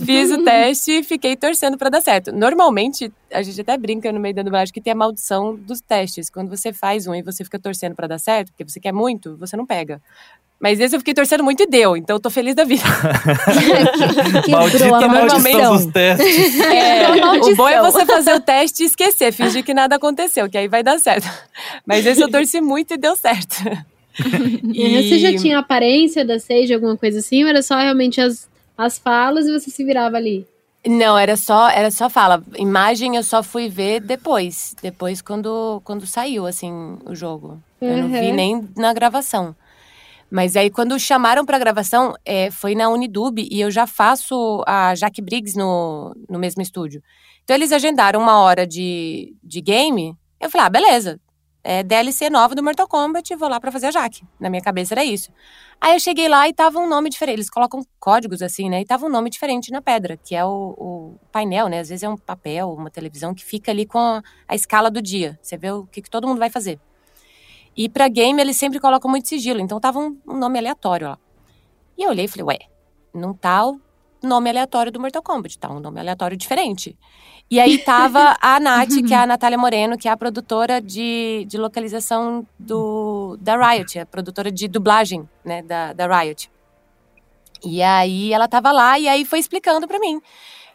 [0.06, 2.32] Fiz o teste e fiquei torcendo pra dar certo.
[2.32, 6.30] Normalmente, a gente até brinca no meio da dublagem que tem a maldição dos testes.
[6.30, 9.38] Quando você faz um e você fica torcendo pra dar certo, porque você quer muito,
[9.38, 10.02] você não pega.
[10.60, 12.82] Mas esse eu fiquei torcendo muito e deu, então eu tô feliz da vida.
[14.44, 16.60] Quebrou Maldita a maldição dos testes.
[16.60, 20.58] É, o bom é você fazer o teste e esquecer, fingir que nada aconteceu, que
[20.58, 21.30] aí vai dar certo.
[21.86, 23.56] Mas esse eu torci muito e deu certo.
[24.74, 25.04] E...
[25.04, 27.44] Você já tinha aparência da Sage, alguma coisa assim?
[27.44, 30.46] Ou era só realmente as, as falas e você se virava ali?
[30.86, 32.42] Não, era só, era só fala.
[32.58, 34.76] Imagem eu só fui ver depois.
[34.82, 37.62] Depois, quando, quando saiu, assim, o jogo.
[37.82, 38.36] Eu não vi Uhum.
[38.36, 39.56] nem na gravação.
[40.30, 44.94] Mas aí, quando chamaram pra gravação, é, foi na Unidub e eu já faço a
[44.96, 47.02] Jaque Briggs no, no mesmo estúdio.
[47.44, 50.16] Então, eles agendaram uma hora de, de game.
[50.40, 51.20] Eu falei, ah, beleza.
[51.70, 54.24] É DLC nova do Mortal Kombat, vou lá pra fazer a Jaque.
[54.40, 55.30] Na minha cabeça era isso.
[55.82, 57.36] Aí eu cheguei lá e tava um nome diferente.
[57.36, 58.80] Eles colocam códigos assim, né?
[58.80, 61.82] E tava um nome diferente na pedra, que é o, o painel, né?
[61.82, 65.02] Às vezes é um papel, uma televisão que fica ali com a, a escala do
[65.02, 65.38] dia.
[65.42, 66.80] Você vê o que, que todo mundo vai fazer.
[67.76, 71.20] E pra game eles sempre colocam muito sigilo, então tava um, um nome aleatório lá.
[71.98, 72.60] E eu olhei e falei, ué,
[73.14, 73.78] não tá o
[74.24, 76.98] nome aleatório do Mortal Kombat, tá um nome aleatório diferente.
[77.50, 81.46] E aí tava a Nath, que é a Natália Moreno, que é a produtora de,
[81.48, 86.52] de localização do, da Riot, a produtora de dublagem, né, da, da Riot.
[87.64, 90.22] E aí ela tava lá e aí foi explicando pra mim.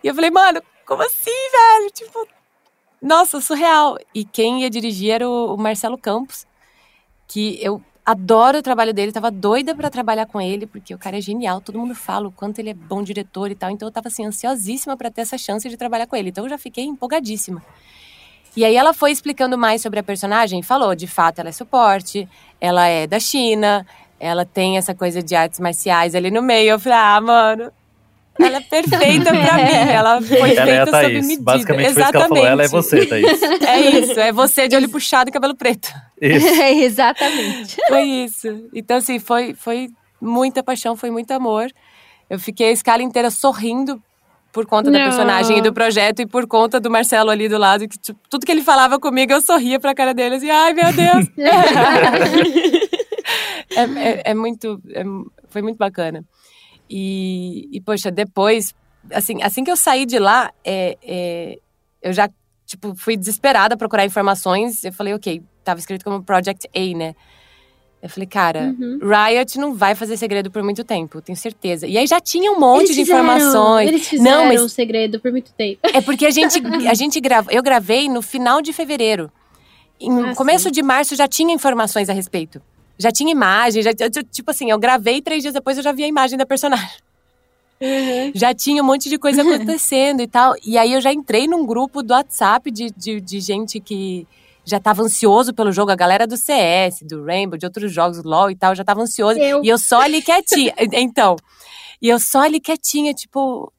[0.03, 1.91] E eu falei, mano, como assim, velho?
[1.93, 2.27] Tipo,
[3.01, 3.99] nossa, surreal.
[4.15, 6.47] E quem ia dirigir era o, o Marcelo Campos,
[7.29, 11.19] que eu adoro o trabalho dele, tava doida pra trabalhar com ele, porque o cara
[11.19, 13.93] é genial, todo mundo fala o quanto ele é bom diretor e tal, então eu
[13.93, 16.31] tava assim ansiosíssima pra ter essa chance de trabalhar com ele.
[16.31, 17.63] Então eu já fiquei empolgadíssima.
[18.55, 22.29] E aí ela foi explicando mais sobre a personagem falou, de fato, ela é suporte,
[22.61, 23.87] ela é da China,
[24.21, 26.71] ela tem essa coisa de artes marciais ali no meio.
[26.71, 27.73] Eu falei, ah, mano,
[28.41, 29.71] ela é perfeita pra mim.
[29.93, 31.27] Ela foi Ela é a feita sob Thaís.
[31.27, 31.43] medida.
[31.43, 32.47] Basicamente foi isso que ela falou.
[32.47, 33.41] Ela é você, Thaís.
[33.67, 35.89] É isso, é você de olho puxado e cabelo preto.
[36.21, 36.47] Isso.
[36.63, 37.77] Exatamente.
[37.89, 38.69] Foi isso.
[38.75, 39.89] Então, assim, foi, foi
[40.21, 41.67] muita paixão, foi muito amor.
[42.31, 44.03] Eu fiquei a escala inteira sorrindo
[44.53, 45.05] por conta da Não.
[45.07, 47.87] personagem e do projeto e por conta do Marcelo ali do lado.
[47.89, 50.93] Que, tipo, tudo que ele falava comigo, eu sorria pra cara dele, assim, ai, meu
[50.93, 51.27] Deus.
[53.77, 55.05] é, é- é muito, é-
[55.49, 56.25] foi muito bacana.
[56.95, 58.75] E, e, poxa, depois,
[59.11, 61.59] assim, assim que eu saí de lá, é, é,
[62.03, 62.29] eu já,
[62.67, 64.85] tipo, fui desesperada procurar informações.
[64.85, 67.15] Eu falei, ok, tava escrito como Project A, né?
[68.03, 68.99] Eu falei, cara, Uhum.
[69.01, 71.87] Riot não vai fazer segredo por muito tempo, tenho certeza.
[71.87, 73.89] E aí já tinha um monte Eles de fizeram- informações.
[73.89, 75.79] Eles fizeram Não, mas um segredo por muito tempo.
[75.85, 79.31] é porque a gente, a gente grava, eu gravei no final de fevereiro.
[80.01, 80.73] Em Ah, começo sim.
[80.73, 82.61] de março já tinha informações a respeito.
[82.99, 83.93] Já tinha imagem, já,
[84.31, 87.01] tipo assim, eu gravei três dias depois eu já vi a imagem da personagem.
[88.35, 90.55] Já tinha um monte de coisa acontecendo e tal.
[90.65, 94.27] E aí eu já entrei num grupo do WhatsApp de, de, de gente que
[94.65, 95.91] já tava ansioso pelo jogo.
[95.91, 99.39] A galera do CS, do Rainbow, de outros jogos, LOL e tal, já tava ansioso.
[99.39, 99.65] Eu.
[99.65, 100.75] E eu só ali quietinha.
[100.93, 101.37] Então.
[102.01, 103.73] E eu só ali quietinha, tipo.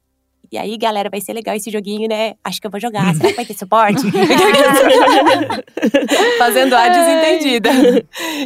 [0.52, 2.34] E aí, galera, vai ser legal esse joguinho, né?
[2.44, 3.14] Acho que eu vou jogar.
[3.14, 4.02] Será que vai ter suporte?
[6.38, 7.70] Fazendo a desentendida.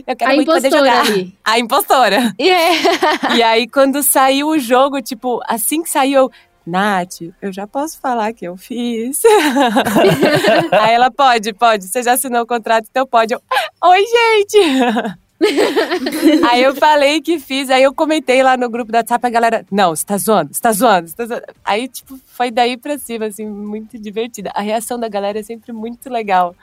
[0.07, 1.01] Eu quero A muito poder jogar.
[1.07, 1.35] ali.
[1.45, 2.33] A impostora.
[2.41, 3.37] Yeah.
[3.37, 6.31] E aí, quando saiu o jogo, tipo, assim que saiu,
[6.67, 9.23] Nath, eu já posso falar que eu fiz.
[10.73, 11.87] aí ela, pode, pode.
[11.87, 13.35] Você já assinou o contrato, então pode.
[13.35, 13.41] Eu,
[13.85, 15.19] Oi, gente!
[16.51, 19.65] aí eu falei que fiz, aí eu comentei lá no grupo do WhatsApp, a galera,
[19.71, 21.45] não, você tá zoando, você tá zoando, você tá zoando.
[21.65, 24.51] Aí, tipo, foi daí pra cima, assim, muito divertida.
[24.55, 26.55] A reação da galera é sempre muito legal.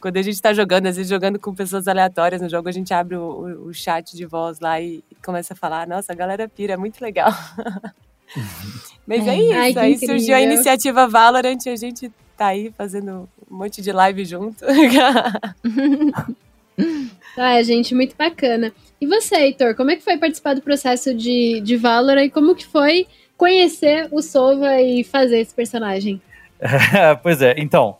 [0.00, 2.92] Quando a gente tá jogando, às vezes jogando com pessoas aleatórias no jogo, a gente
[2.94, 6.72] abre o, o- chat de voz lá e, começa a falar, nossa, a galera pira,
[6.74, 7.30] é muito legal.
[9.06, 9.36] Mas é, É.
[9.36, 10.52] isso, Ai, aí surgiu a incrível.
[10.54, 14.64] iniciativa Valorant e a gente tá aí fazendo um monte de live junto.
[17.36, 18.72] Ah, gente, muito bacana.
[19.00, 22.54] E você, Heitor, como é que foi participar do processo de, de Valorant e como
[22.54, 23.06] que foi
[23.36, 26.20] conhecer o Sova e fazer esse personagem?
[27.22, 27.96] pois é, então.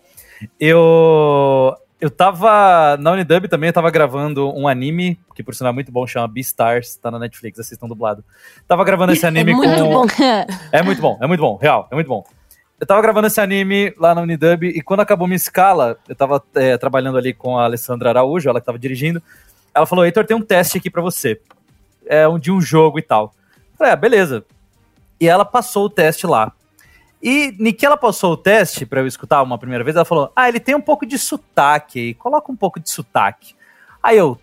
[0.58, 1.74] Eu.
[2.00, 5.92] Eu tava na Unidub também, eu tava gravando um anime, que por sinal é muito
[5.92, 8.24] bom, chama Beastars, tá na Netflix, assistam dublado.
[8.66, 9.90] Tava gravando esse anime Muito com.
[9.90, 10.06] bom.
[10.72, 12.24] É muito bom, é muito bom, real, é muito bom.
[12.80, 16.42] Eu tava gravando esse anime lá na Unidub e quando acabou minha escala, eu tava
[16.54, 19.22] é, trabalhando ali com a Alessandra Araújo, ela que tava dirigindo.
[19.74, 21.38] Ela falou: Heitor, tem um teste aqui pra você.
[22.06, 23.34] É um de um jogo e tal.
[23.72, 24.44] Eu falei: ah, beleza.
[25.20, 26.52] E ela passou o teste lá.
[27.22, 30.32] E ni que ela passou o teste pra eu escutar uma primeira vez, ela falou:
[30.34, 33.54] Ah, ele tem um pouco de sotaque aí, coloca um pouco de sotaque.
[34.02, 34.38] Aí eu,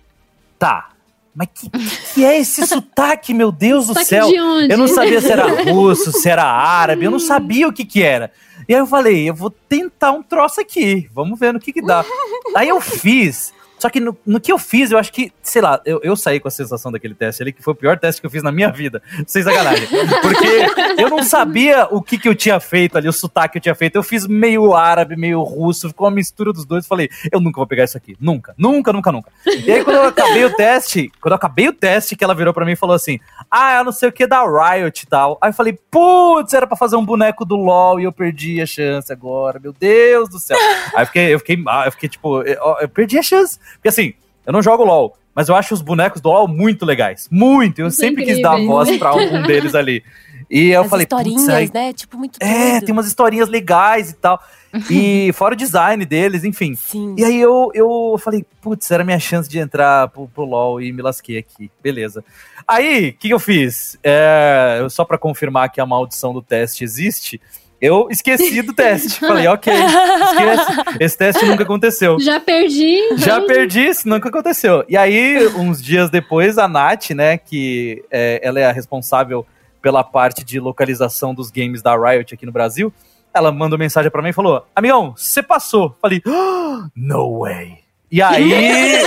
[0.60, 0.90] tá.
[1.38, 1.70] Mas que,
[2.16, 4.28] que é esse sotaque, meu Deus do céu?
[4.68, 8.02] Eu não sabia se era russo, se era árabe, eu não sabia o que que
[8.02, 8.32] era.
[8.68, 11.82] E aí eu falei, eu vou tentar um troço aqui, vamos ver no que que
[11.82, 12.04] dá.
[12.58, 15.80] aí eu fiz, só que no, no que eu fiz, eu acho que, sei lá,
[15.86, 18.26] eu, eu saí com a sensação daquele teste ali, que foi o pior teste que
[18.26, 19.88] eu fiz na minha vida, sem sacanagem.
[20.22, 23.62] Porque eu não sabia o que que eu tinha feito ali, o sotaque que eu
[23.62, 23.96] tinha feito.
[23.96, 26.88] Eu fiz meio árabe, meio russo, ficou uma mistura dos dois.
[26.88, 29.32] Falei, eu nunca vou pegar isso aqui, nunca, nunca, nunca, nunca.
[29.46, 32.54] E aí quando eu acabei o teste, quando eu acabei o teste, que ela virou
[32.54, 33.20] pra mim e falou assim,
[33.50, 35.38] ah, eu não sei o que da Riot e tal.
[35.42, 38.66] Aí eu falei, putz, era pra fazer um boneco do LoL e eu perdi a
[38.66, 40.58] chance agora, meu Deus do céu.
[40.96, 43.60] Aí eu fiquei, eu fiquei, ah, eu fiquei tipo, eu, eu perdi a chance.
[43.76, 44.14] Porque assim,
[44.46, 47.28] eu não jogo LoL, mas eu acho os bonecos do LoL muito legais.
[47.32, 47.80] Muito.
[47.80, 48.68] Eu sempre quis dar incríveis.
[48.68, 50.04] voz pra algum deles ali.
[50.50, 51.92] E eu As falei, historinhas, aí- né?
[51.92, 52.86] Tipo, muito é, doido.
[52.86, 54.40] tem umas historinhas legais e tal.
[54.92, 56.76] E fora o design deles, enfim.
[56.76, 57.16] Sim.
[57.18, 60.80] E aí eu, eu falei, putz, era a minha chance de entrar pro, pro LoL
[60.82, 61.72] e me lasquei aqui.
[61.82, 62.24] Beleza.
[62.68, 63.98] Aí, o que, que eu fiz?
[64.04, 67.42] É, só pra confirmar que a maldição do teste existe,
[67.82, 69.20] eu esqueci do teste.
[69.26, 70.98] Falei, ok, esquece.
[71.00, 72.20] Esse teste nunca aconteceu.
[72.20, 72.98] Já perdi.
[73.18, 74.84] Já perdi, isso nunca aconteceu.
[74.90, 79.46] E aí, uns dias depois, a Nath, né, que é, ela é a responsável
[79.82, 82.92] pela parte de localização dos games da Riot aqui no Brasil,
[83.34, 85.96] ela mandou mensagem pra mim e falou: Amigão, você passou.
[86.02, 87.80] Falei, "Ah, no way.
[88.12, 88.52] E aí.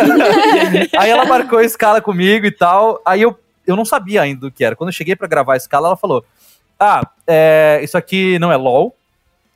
[0.98, 3.00] aí ela marcou a escala comigo e tal.
[3.04, 4.76] Aí eu, eu não sabia ainda o que era.
[4.76, 6.24] Quando eu cheguei pra gravar a escala, ela falou:
[6.80, 8.96] Ah, é, isso aqui não é LOL.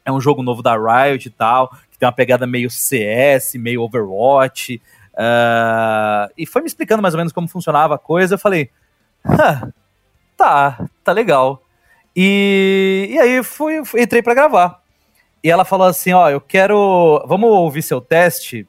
[0.05, 3.81] É um jogo novo da Riot e tal, que tem uma pegada meio CS, meio
[3.81, 4.81] Overwatch.
[5.17, 8.35] ah, e foi me explicando mais ou menos como funcionava a coisa.
[8.35, 8.71] Eu falei,
[9.25, 9.69] "Ah,
[10.37, 11.63] tá, tá legal.
[12.15, 14.81] E, e aí fui, entrei pra gravar.
[15.43, 17.23] E ela falou assim: Ó, eu quero.
[17.27, 18.67] Vamos ouvir seu teste.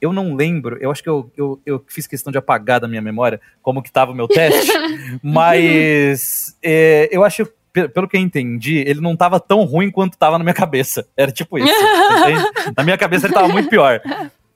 [0.00, 3.00] Eu não lembro, eu acho que eu, eu, eu fiz questão de apagar da minha
[3.00, 4.70] memória como que tava o meu teste,
[5.22, 7.48] mas é, eu acho,
[7.92, 11.06] pelo que eu entendi, ele não tava tão ruim quanto tava na minha cabeça.
[11.16, 11.74] Era tipo isso.
[12.76, 14.00] na minha cabeça ele tava muito pior.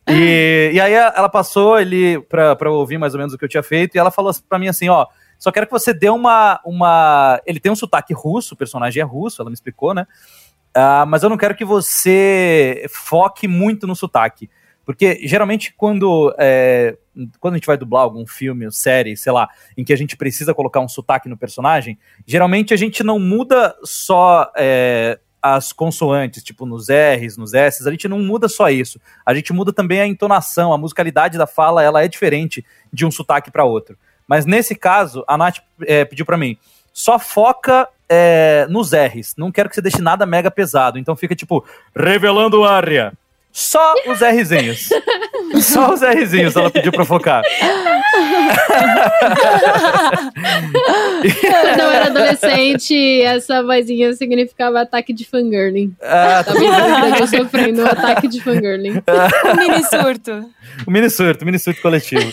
[0.09, 3.49] E, e aí ela passou ele pra, pra ouvir mais ou menos o que eu
[3.49, 5.07] tinha feito, e ela falou pra mim assim, ó,
[5.39, 7.41] só quero que você dê uma, uma...
[7.45, 10.07] Ele tem um sotaque russo, o personagem é russo, ela me explicou, né?
[10.75, 14.49] Ah, mas eu não quero que você foque muito no sotaque.
[14.89, 16.97] Porque geralmente quando, é,
[17.39, 20.17] quando a gente vai dublar algum filme ou série, sei lá, em que a gente
[20.17, 26.43] precisa colocar um sotaque no personagem, geralmente a gente não muda só é, as consoantes,
[26.43, 28.99] tipo nos R's, nos S's, a gente não muda só isso.
[29.27, 33.11] A gente muda também a entonação, a musicalidade da fala, ela é diferente de um
[33.11, 33.95] sotaque para outro.
[34.27, 36.57] Mas nesse caso, a Nath é, pediu para mim,
[36.95, 39.35] só foca é, nos R's.
[39.37, 40.99] Não quero que você deixe nada mega pesado.
[40.99, 41.63] Então fica tipo,
[41.95, 43.13] revelando área.
[43.59, 44.89] Só os Rzinhos.
[45.61, 47.43] Só os Rzinhos ela pediu pra focar.
[51.41, 55.93] Quando eu era adolescente, essa vozinha significava ataque de fangirling.
[56.01, 56.45] Ah,
[57.19, 59.03] eu sofrendo um ataque de fangirling.
[59.45, 60.49] Um mini surto.
[60.87, 62.33] o mini surto, o mini surto coletivo.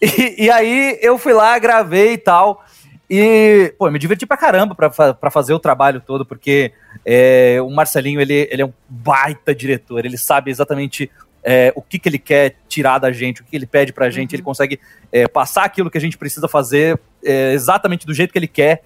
[0.00, 2.64] e, e aí eu fui lá, gravei e tal.
[3.10, 6.72] E, pô, me diverti pra caramba pra, pra fazer o trabalho todo, porque
[7.04, 11.10] é, o Marcelinho, ele, ele é um baita diretor, ele sabe exatamente
[11.42, 14.30] é, o que, que ele quer tirar da gente, o que ele pede pra gente,
[14.30, 14.36] uhum.
[14.36, 14.78] ele consegue
[15.10, 18.84] é, passar aquilo que a gente precisa fazer é, exatamente do jeito que ele quer.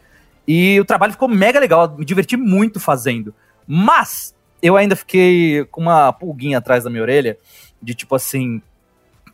[0.49, 3.35] E o trabalho ficou mega legal, me diverti muito fazendo.
[3.67, 7.37] Mas eu ainda fiquei com uma pulguinha atrás da minha orelha,
[7.83, 8.63] de tipo assim,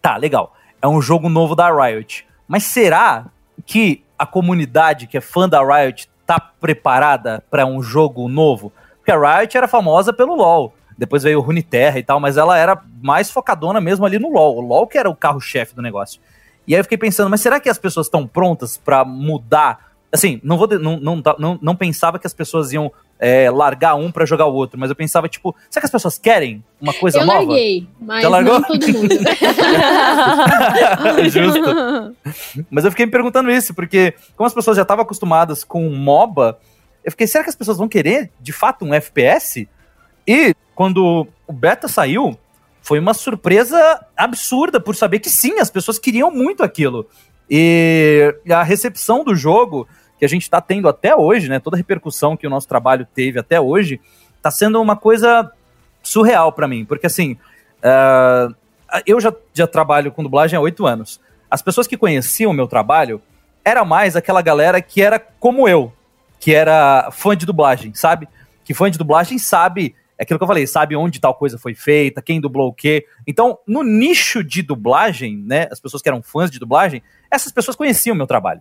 [0.03, 3.27] tá, legal, é um jogo novo da Riot, mas será
[3.65, 8.71] que a comunidade que é fã da Riot tá preparada para um jogo novo?
[8.99, 12.59] Porque a Riot era famosa pelo LoL, depois veio o Runeterra e tal, mas ela
[12.59, 16.21] era mais focadona mesmo ali no LoL, o LoL que era o carro-chefe do negócio.
[16.67, 20.41] E aí eu fiquei pensando, mas será que as pessoas estão prontas para mudar Assim,
[20.43, 24.27] não vou não, não, não, não pensava que as pessoas iam é, largar um para
[24.27, 27.27] jogar o outro, mas eu pensava, tipo, será que as pessoas querem uma coisa eu
[27.27, 27.43] nova?
[27.43, 29.15] Eu larguei, mas não todo mundo.
[31.31, 32.17] Justo.
[32.69, 36.59] Mas eu fiquei me perguntando isso, porque como as pessoas já estavam acostumadas com MOBA,
[37.05, 39.69] eu fiquei, será que as pessoas vão querer, de fato, um FPS?
[40.27, 42.37] E quando o beta saiu,
[42.83, 47.07] foi uma surpresa absurda por saber que sim, as pessoas queriam muito aquilo.
[47.49, 49.89] E a recepção do jogo
[50.21, 51.59] que a gente está tendo até hoje, né?
[51.59, 53.99] Toda a repercussão que o nosso trabalho teve até hoje,
[54.37, 55.51] está sendo uma coisa
[56.03, 57.39] surreal para mim, porque assim,
[57.83, 58.55] uh,
[59.07, 61.19] eu já, já trabalho com dublagem há oito anos.
[61.51, 63.21] As pessoas que conheciam o meu trabalho
[63.65, 65.91] era mais aquela galera que era como eu,
[66.39, 68.29] que era fã de dublagem, sabe?
[68.63, 71.75] Que fã de dublagem sabe é aquilo que eu falei, sabe onde tal coisa foi
[71.75, 73.07] feita, quem dublou o quê.
[73.27, 77.75] Então, no nicho de dublagem, né, as pessoas que eram fãs de dublagem, essas pessoas
[77.75, 78.61] conheciam o meu trabalho.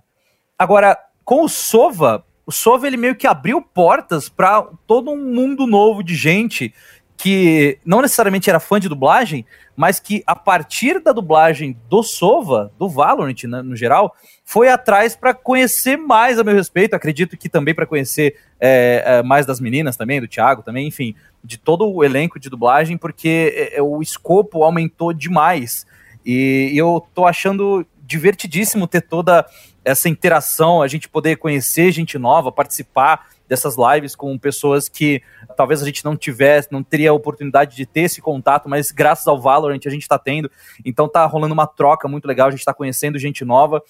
[0.57, 0.97] Agora,
[1.29, 6.01] com o Sova, o Sova ele meio que abriu portas para todo um mundo novo
[6.01, 6.73] de gente
[7.15, 9.45] que não necessariamente era fã de dublagem,
[9.77, 15.15] mas que a partir da dublagem do Sova, do Valorant né, no geral, foi atrás
[15.15, 16.95] para conhecer mais a meu respeito.
[16.95, 21.13] Acredito que também para conhecer é, é, mais das meninas também, do Thiago também, enfim,
[21.43, 25.85] de todo o elenco de dublagem, porque é, é o escopo aumentou demais.
[26.25, 29.45] E eu tô achando divertidíssimo ter toda
[29.89, 35.21] essa interação, a gente poder conhecer gente nova, participar dessas lives com pessoas que
[35.57, 39.27] talvez a gente não tivesse, não teria a oportunidade de ter esse contato, mas graças
[39.27, 40.49] ao Valorant a gente está tendo.
[40.85, 43.81] Então tá rolando uma troca muito legal, a gente está conhecendo gente nova.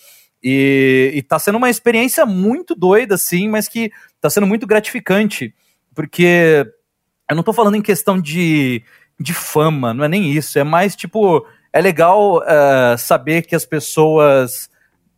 [0.41, 3.91] E, e tá sendo uma experiência muito doida, assim, mas que
[4.21, 5.53] tá sendo muito gratificante.
[5.93, 6.65] Porque
[7.29, 8.81] eu não tô falando em questão de,
[9.19, 10.57] de fama, não é nem isso.
[10.57, 14.69] É mais tipo é legal uh, saber que as pessoas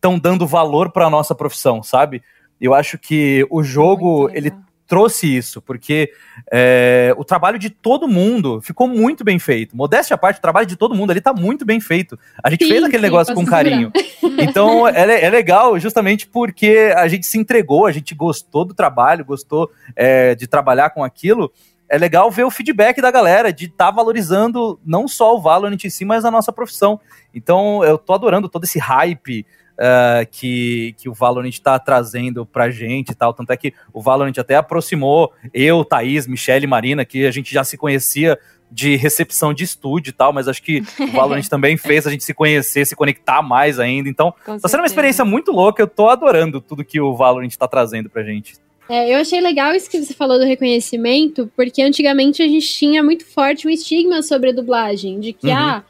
[0.01, 2.23] estão dando valor para a nossa profissão, sabe?
[2.59, 4.51] Eu acho que o jogo ele
[4.87, 6.11] trouxe isso, porque
[6.51, 9.77] é, o trabalho de todo mundo ficou muito bem feito.
[9.77, 12.19] Modéstia à parte, o trabalho de todo mundo ali está muito bem feito.
[12.43, 13.91] A gente sim, fez aquele sim, negócio com carinho.
[14.37, 19.25] Então é, é, legal justamente porque a gente se entregou, a gente gostou do trabalho,
[19.25, 21.51] gostou é, de trabalhar com aquilo
[21.91, 25.83] é legal ver o feedback da galera, de estar tá valorizando não só o Valorant
[25.83, 26.97] em si, mas a nossa profissão.
[27.33, 29.45] Então, eu tô adorando todo esse hype
[29.81, 33.33] uh, que, que o Valorant está trazendo pra gente e tal.
[33.33, 37.51] Tanto é que o Valorant até aproximou eu, Thaís, Michelle e Marina, que a gente
[37.51, 38.37] já se conhecia
[38.71, 42.23] de recepção de estúdio e tal, mas acho que o Valorant também fez a gente
[42.23, 44.07] se conhecer, se conectar mais ainda.
[44.07, 44.67] Então, Com tá certeza.
[44.69, 45.81] sendo uma experiência muito louca.
[45.81, 48.53] Eu tô adorando tudo que o Valorant está trazendo pra gente.
[48.87, 53.01] É, eu achei legal isso que você falou do reconhecimento, porque antigamente a gente tinha
[53.01, 55.55] muito forte um estigma sobre a dublagem, de que, uhum.
[55.55, 55.83] ah,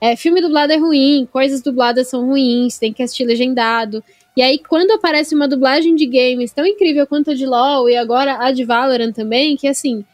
[0.00, 4.02] é, filme dublado é ruim, coisas dubladas são ruins, tem que assistir legendado.
[4.36, 7.96] E aí, quando aparece uma dublagem de games tão incrível quanto a de LoL e
[7.96, 10.04] agora a de Valorant também, que assim,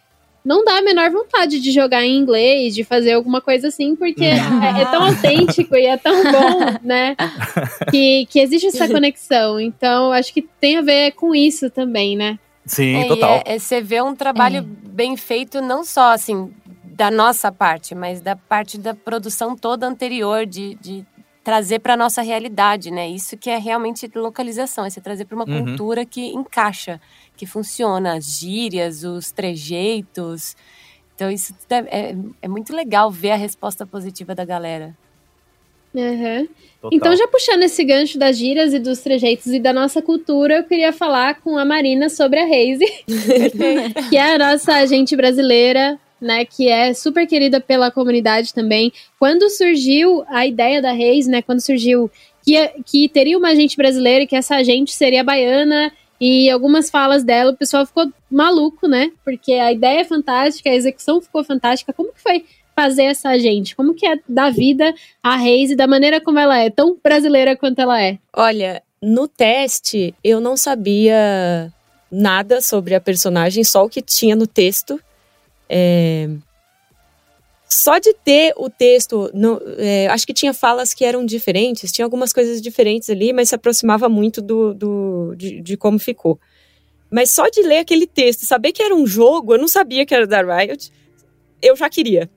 [0.44, 4.24] não dá a menor vontade de jogar em inglês, de fazer alguma coisa assim, porque
[4.24, 7.16] é, é, tão autêntico e é tão bom, né?
[7.90, 9.60] Que, que existe essa conexão.
[9.60, 12.38] Então, acho que tem a ver com isso também, né?
[12.64, 13.42] Sim, é, total.
[13.44, 14.64] É, é, você vê um trabalho é.
[14.88, 16.50] bem feito, não só assim,
[17.02, 21.04] da nossa parte, mas da parte da produção toda anterior, de, de
[21.42, 23.08] trazer para nossa realidade, né?
[23.08, 25.64] Isso que é realmente localização, é você trazer para uma uhum.
[25.64, 27.00] cultura que encaixa
[27.36, 30.56] que funciona, as gírias, os trejeitos.
[31.16, 31.78] Então, isso é,
[32.10, 34.96] é, é muito legal ver a resposta positiva da galera.
[35.92, 36.48] Uhum.
[36.92, 40.64] Então, já puxando esse gancho das gírias e dos trejeitos e da nossa cultura, eu
[40.64, 42.86] queria falar com a Marina sobre a Reise,
[44.08, 48.92] que é a nossa agente brasileira, né, que é super querida pela comunidade também.
[49.18, 52.10] Quando surgiu a ideia da Reis, né, quando surgiu
[52.44, 52.56] que,
[52.86, 57.50] que teria uma agente brasileira e que essa agente seria baiana e algumas falas dela,
[57.50, 59.10] o pessoal ficou maluco, né?
[59.24, 61.92] Porque a ideia é fantástica, a execução ficou fantástica.
[61.92, 62.44] Como que foi
[62.76, 63.74] fazer essa gente?
[63.74, 67.80] Como que é dar vida à Reise da maneira como ela é, tão brasileira quanto
[67.80, 68.18] ela é?
[68.34, 71.72] Olha, No teste, eu não sabia
[72.08, 75.00] nada sobre a personagem, só o que tinha no texto.
[75.74, 76.28] É...
[77.66, 82.04] Só de ter o texto, não, é, acho que tinha falas que eram diferentes, tinha
[82.04, 86.38] algumas coisas diferentes ali, mas se aproximava muito do, do de, de como ficou.
[87.10, 90.14] Mas só de ler aquele texto, saber que era um jogo, eu não sabia que
[90.14, 90.92] era da Riot,
[91.62, 92.28] eu já queria.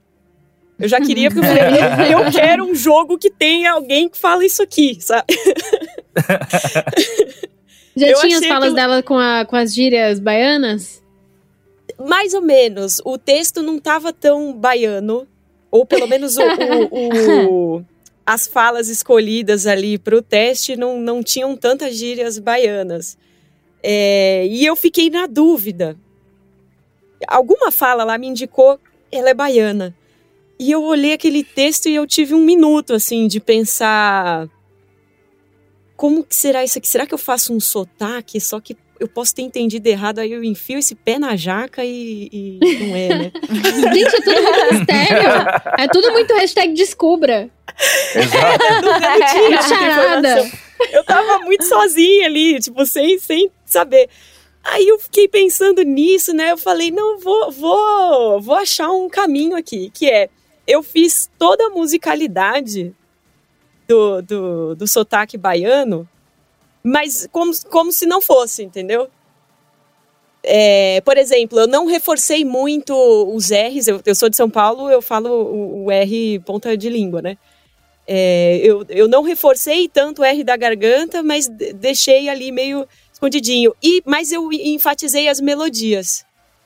[0.80, 1.82] Eu já queria, porque eu falei,
[2.14, 5.36] eu quero um jogo que tenha alguém que fala isso aqui, sabe?
[7.98, 8.76] Já eu tinha as falas que...
[8.76, 11.02] dela com, a, com as gírias baianas?
[11.98, 13.02] Mais ou menos.
[13.06, 15.28] O texto não tava tão baiano.
[15.72, 17.86] Ou pelo menos o, o, o
[18.26, 23.18] as falas escolhidas ali para o teste não, não tinham tantas gírias baianas.
[23.84, 25.96] É, e eu fiquei na dúvida.
[27.28, 28.80] Alguma fala lá me indicou,
[29.12, 29.96] ela é baiana.
[30.58, 34.50] E eu olhei aquele texto e eu tive um minuto, assim, de pensar
[35.96, 36.88] como que será isso aqui?
[36.88, 40.44] Será que eu faço um sotaque, só que eu posso ter entendido errado, aí eu
[40.44, 43.32] enfio esse pé na jaca e, e não é, né?
[43.94, 45.30] Gente, é tudo muito mistério.
[45.78, 47.50] É tudo muito hashtag descubra.
[48.16, 48.66] Exato.
[48.82, 49.00] não,
[49.52, 50.52] não charada.
[50.92, 54.10] Eu tava muito sozinha ali, tipo, sem, sem saber.
[54.64, 56.52] Aí eu fiquei pensando nisso, né?
[56.52, 60.30] Eu falei, não, vou, vou, vou achar um caminho aqui, que é,
[60.66, 62.94] eu fiz toda a musicalidade
[63.88, 66.10] do, do, do sotaque baiano,
[66.86, 69.10] mas como, como se não fosse, entendeu?
[70.44, 72.94] É, por exemplo, eu não reforcei muito
[73.34, 76.88] os R's, eu, eu sou de São Paulo, eu falo o, o R ponta de
[76.88, 77.40] língua, né?
[78.08, 83.76] É, eu, eu não reforcei tanto o R da garganta, mas deixei ali meio escondidinho.
[83.82, 86.24] E, mas eu enfatizei as melodias.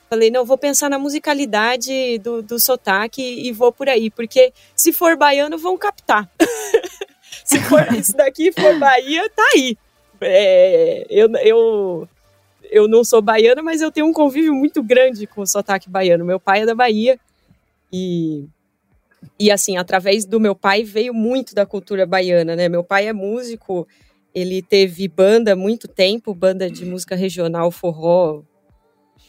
[0.09, 4.91] Falei, não, vou pensar na musicalidade do, do sotaque e vou por aí, porque se
[4.91, 6.30] for baiano, vão captar.
[7.45, 9.78] Se for isso daqui for Bahia, tá aí.
[10.22, 12.09] É, eu, eu,
[12.70, 16.26] eu não sou baiana, mas eu tenho um convívio muito grande com o sotaque baiano.
[16.26, 17.20] Meu pai é da Bahia
[17.91, 18.47] e,
[19.39, 22.70] e assim, através do meu pai veio muito da cultura baiana, né?
[22.70, 23.88] Meu pai é músico,
[24.34, 28.43] ele teve banda muito tempo, banda de música regional, forró,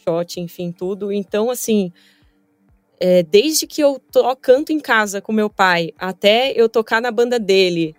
[0.05, 1.11] shot, enfim, tudo.
[1.13, 1.93] Então, assim,
[2.99, 7.11] é, desde que eu to, canto em casa com meu pai, até eu tocar na
[7.11, 7.97] banda dele,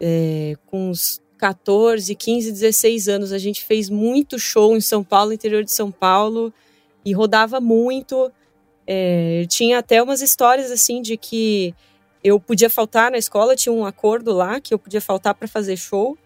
[0.00, 3.32] é, com uns 14, 15, 16 anos.
[3.32, 6.54] A gente fez muito show em São Paulo, interior de São Paulo,
[7.04, 8.30] e rodava muito.
[8.86, 11.74] É, tinha até umas histórias assim de que
[12.22, 15.76] eu podia faltar na escola, tinha um acordo lá que eu podia faltar para fazer
[15.76, 16.16] show,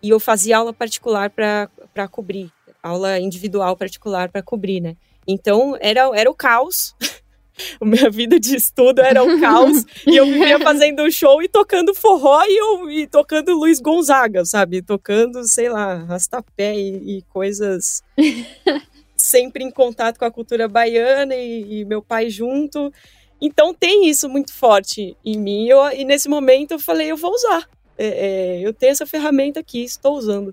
[0.00, 2.48] e eu fazia aula particular para cobrir,
[2.80, 4.96] aula individual particular para cobrir, né?
[5.26, 6.94] Então era, era o caos.
[7.80, 11.94] a minha vida de estudo era um caos e eu vivia fazendo show e tocando
[11.94, 14.82] forró e, eu, e tocando Luiz Gonzaga, sabe?
[14.82, 18.02] Tocando, sei lá, rastapé e, e coisas
[19.16, 22.92] sempre em contato com a cultura baiana e, e, meu pai junto.
[23.40, 27.32] Então tem isso muito forte em mim eu, e nesse momento eu falei, eu vou
[27.32, 27.68] usar.
[27.98, 30.52] É, é, eu tenho essa ferramenta aqui, estou usando.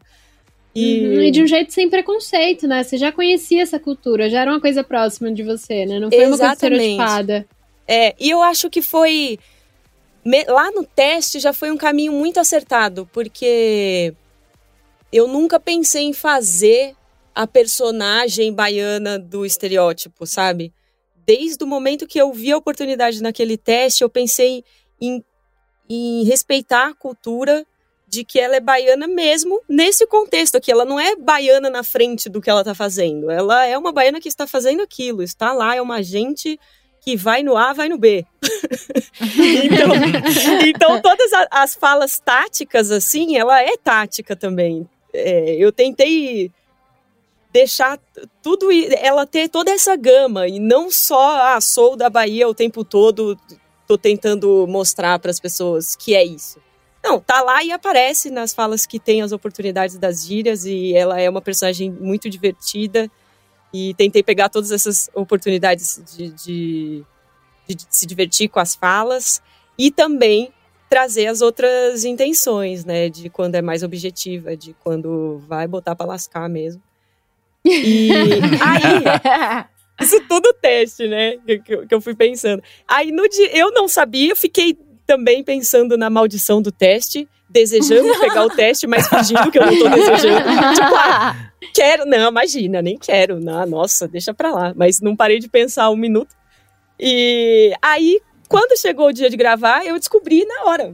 [0.76, 1.08] E...
[1.08, 1.32] Uhum, e...
[1.32, 2.84] de um jeito sem preconceito, né?
[2.84, 6.00] Você já conhecia essa cultura, já era uma coisa próxima de você, né?
[6.00, 6.32] Não foi Exatamente.
[6.32, 7.48] uma coisa estereotipada.
[7.88, 9.40] É, e eu acho que foi.
[10.48, 14.14] Lá no teste já foi um caminho muito acertado, porque
[15.12, 16.96] eu nunca pensei em fazer
[17.34, 20.74] a personagem baiana do estereótipo, sabe?
[21.26, 24.64] Desde o momento que eu vi a oportunidade naquele teste, eu pensei
[25.00, 25.24] em,
[25.90, 27.66] em respeitar a cultura
[28.10, 30.72] de que ela é baiana mesmo nesse contexto aqui.
[30.72, 33.30] Ela não é baiana na frente do que ela está fazendo.
[33.30, 36.60] Ela é uma baiana que está fazendo aquilo, está lá, é uma gente
[37.02, 38.26] que vai no A, vai no B.
[39.64, 39.90] então,
[40.68, 44.90] então, todas as falas táticas, assim, ela é tática também.
[45.14, 46.52] É, eu tentei
[47.54, 48.00] deixar
[48.42, 52.84] tudo, ela ter toda essa gama e não só, ah, sou da Bahia o tempo
[52.84, 53.38] todo,
[53.88, 56.60] tô tentando mostrar para as pessoas que é isso.
[57.04, 61.20] Não, tá lá e aparece nas falas que tem as oportunidades das gírias e ela
[61.20, 63.10] é uma personagem muito divertida
[63.74, 67.06] e tentei pegar todas essas oportunidades de, de,
[67.68, 69.42] de se divertir com as falas
[69.78, 70.52] e também
[70.90, 76.08] trazer as outras intenções, né, de quando é mais objetiva, de quando vai botar para
[76.08, 76.82] lascar mesmo.
[77.64, 78.10] E
[78.60, 79.66] aí,
[80.02, 82.64] isso tudo teste, né, que, que eu fui pensando.
[82.88, 84.78] Aí no dia, eu não sabia, eu fiquei
[85.10, 89.80] também pensando na maldição do teste, desejando pegar o teste, mas fingindo que eu não
[89.80, 90.46] tô desejando.
[90.76, 93.40] tipo, ah, quero, não, imagina, nem quero.
[93.40, 94.72] Não, nossa, deixa pra lá.
[94.76, 96.36] Mas não parei de pensar um minuto.
[97.00, 100.94] E aí, quando chegou o dia de gravar, eu descobri na hora.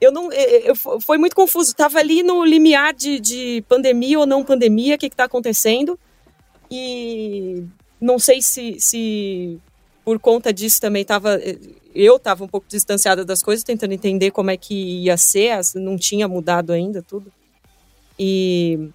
[0.00, 0.32] eu não.
[0.32, 1.74] Eu, eu, foi muito confuso.
[1.74, 5.98] Tava ali no limiar de, de pandemia ou não pandemia, o que, que tá acontecendo.
[6.70, 7.64] E
[8.00, 9.58] não sei se, se
[10.06, 11.36] por conta disso também tava.
[11.92, 15.98] Eu estava um pouco distanciada das coisas, tentando entender como é que ia ser, não
[15.98, 17.32] tinha mudado ainda tudo.
[18.16, 18.88] E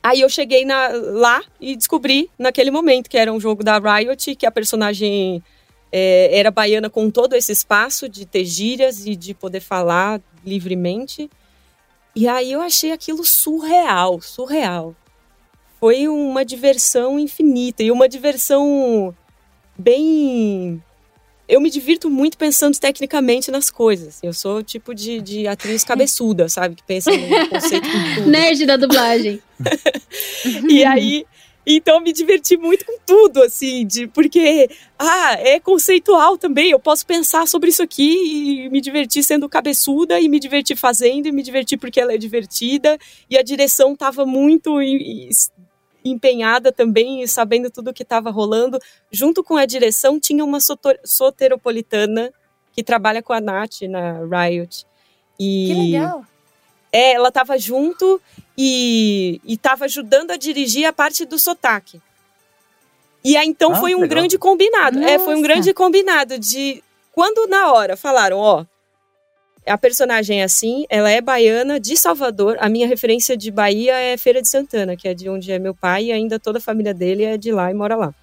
[0.00, 4.36] aí eu cheguei na, lá e descobri naquele momento que era um jogo da Riot,
[4.36, 5.42] que a personagem
[5.90, 11.28] é, era baiana com todo esse espaço de ter gírias e de poder falar livremente.
[12.14, 14.94] E aí eu achei aquilo surreal, surreal.
[15.80, 19.12] Foi uma diversão infinita e uma diversão
[19.76, 20.82] bem
[21.48, 24.18] eu me divirto muito pensando tecnicamente nas coisas.
[24.22, 26.76] Eu sou o tipo de, de atriz cabeçuda, sabe?
[26.76, 28.30] Que pensa no conceito de tudo.
[28.30, 29.42] Nerd da dublagem.
[30.68, 31.26] e aí,
[31.66, 34.68] então me diverti muito com tudo, assim, de porque
[34.98, 36.70] ah, é conceitual também.
[36.70, 41.26] Eu posso pensar sobre isso aqui e me divertir sendo cabeçuda e me divertir fazendo
[41.26, 42.98] e me divertir porque ela é divertida.
[43.28, 44.80] E a direção estava muito
[46.04, 48.78] empenhada também, sabendo tudo o que estava rolando.
[49.10, 50.58] Junto com a direção tinha uma
[51.04, 52.32] soteropolitana
[52.72, 54.86] que trabalha com a Nath na Riot.
[55.38, 56.24] E que legal.
[56.92, 58.20] É, ela estava junto
[58.56, 62.00] e estava ajudando a dirigir a parte do sotaque.
[63.24, 64.10] E aí então ah, foi um legal.
[64.10, 65.00] grande combinado.
[65.00, 65.10] Nossa.
[65.10, 68.64] É, foi um grande combinado de quando na hora falaram, ó,
[69.66, 72.56] a personagem é assim, ela é baiana de Salvador.
[72.60, 75.74] A minha referência de Bahia é Feira de Santana, que é de onde é meu
[75.74, 78.14] pai e ainda toda a família dele é de lá e mora lá.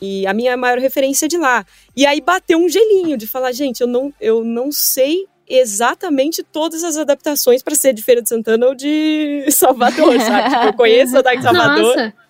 [0.00, 1.64] E a minha maior referência é de lá.
[1.96, 6.82] E aí bateu um gelinho de falar, gente, eu não, eu não sei exatamente todas
[6.84, 10.50] as adaptações para ser de Feira de Santana ou de Salvador, sabe?
[10.50, 11.96] Tipo, eu conheço a da Salvador.
[11.96, 12.25] Nossa.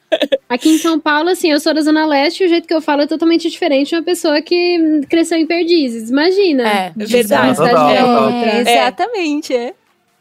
[0.49, 2.81] Aqui em São Paulo, assim, eu sou da Zona Leste e o jeito que eu
[2.81, 6.11] falo é totalmente diferente de uma pessoa que cresceu em Perdizes.
[6.11, 6.69] Imagina.
[6.69, 7.61] É, verdade.
[7.61, 9.75] É, exatamente, é.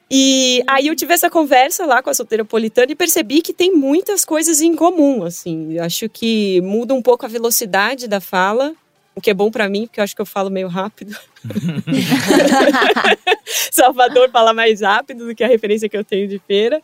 [0.09, 4.23] E aí eu tive essa conversa lá com a solteropolitana e percebi que tem muitas
[4.23, 5.79] coisas em comum, assim.
[5.79, 8.73] Acho que muda um pouco a velocidade da fala,
[9.15, 11.17] o que é bom para mim, porque eu acho que eu falo meio rápido.
[13.71, 16.81] Salvador fala mais rápido do que a referência que eu tenho de feira.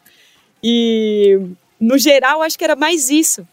[0.64, 1.40] E,
[1.82, 3.46] no geral, acho que era mais isso.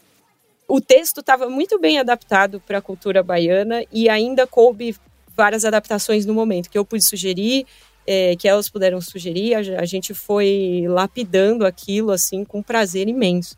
[0.69, 4.95] O texto estava muito bem adaptado para a cultura baiana e ainda coube
[5.35, 7.67] várias adaptações no momento que eu pude sugerir,
[8.07, 9.55] é, que elas puderam sugerir.
[9.55, 13.57] A, a gente foi lapidando aquilo assim com prazer imenso.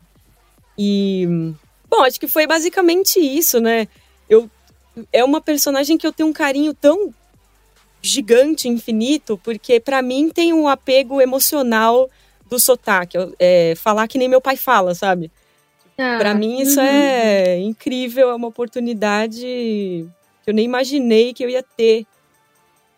[0.77, 1.27] E,
[1.89, 3.89] bom, acho que foi basicamente isso, né?
[4.29, 4.49] Eu
[5.11, 7.13] é uma personagem que eu tenho um carinho tão
[8.01, 12.09] gigante, infinito, porque para mim tem um apego emocional
[12.51, 13.17] do sotaque.
[13.39, 15.31] É, falar que nem meu pai fala, sabe?
[15.97, 16.85] Ah, para mim isso uhum.
[16.85, 22.05] é incrível, é uma oportunidade que eu nem imaginei que eu ia ter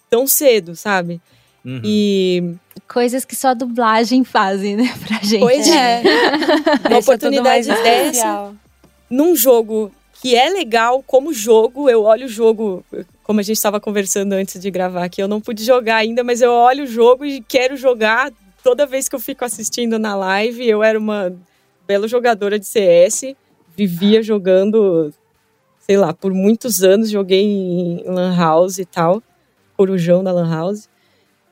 [0.10, 1.22] tão cedo, sabe?
[1.64, 1.82] Uhum.
[1.84, 2.56] E
[2.88, 5.40] coisas que só a dublagem fazem, né, pra gente.
[5.40, 6.02] Pois é.
[6.90, 8.54] uma oportunidade dessa
[9.10, 9.92] num jogo
[10.22, 11.90] que é legal como jogo.
[11.90, 12.84] Eu olho o jogo,
[13.24, 16.42] como a gente estava conversando antes de gravar aqui, eu não pude jogar ainda, mas
[16.42, 18.32] eu olho o jogo e quero jogar
[18.64, 20.68] toda vez que eu fico assistindo na live.
[20.68, 21.36] Eu era uma
[21.86, 23.36] bela jogadora de CS,
[23.76, 25.14] vivia jogando,
[25.80, 29.22] sei lá, por muitos anos, joguei em Lan House e tal,
[29.76, 30.90] corujão da Lan House.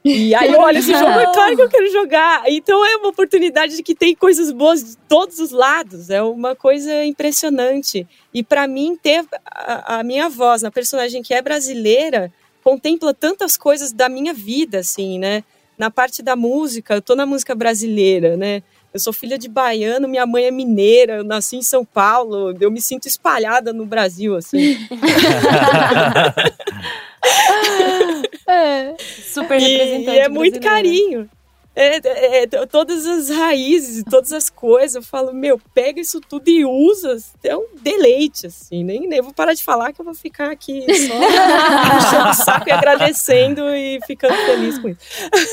[0.03, 2.43] E aí eu olho esse jogo e claro que eu quero jogar.
[2.47, 6.09] Então é uma oportunidade de que tem coisas boas de todos os lados.
[6.09, 8.07] É uma coisa impressionante.
[8.33, 12.31] E para mim, ter a, a, minha voz na personagem que é brasileira
[12.63, 15.43] contempla tantas coisas da minha vida, assim, né?
[15.81, 18.61] Na parte da música, eu tô na música brasileira, né?
[18.93, 22.69] Eu sou filha de baiano, minha mãe é mineira, eu nasci em São Paulo, eu
[22.69, 24.77] me sinto espalhada no Brasil, assim.
[28.47, 30.09] é, super representante.
[30.11, 31.27] E, e é muito carinho.
[31.73, 36.49] É, é, é, todas as raízes, todas as coisas, eu falo, meu, pega isso tudo
[36.49, 40.13] e usa, é um deleite, assim, nem, nem vou parar de falar que eu vou
[40.13, 41.13] ficar aqui só
[41.95, 44.99] puxando o saco e agradecendo e ficando feliz com isso.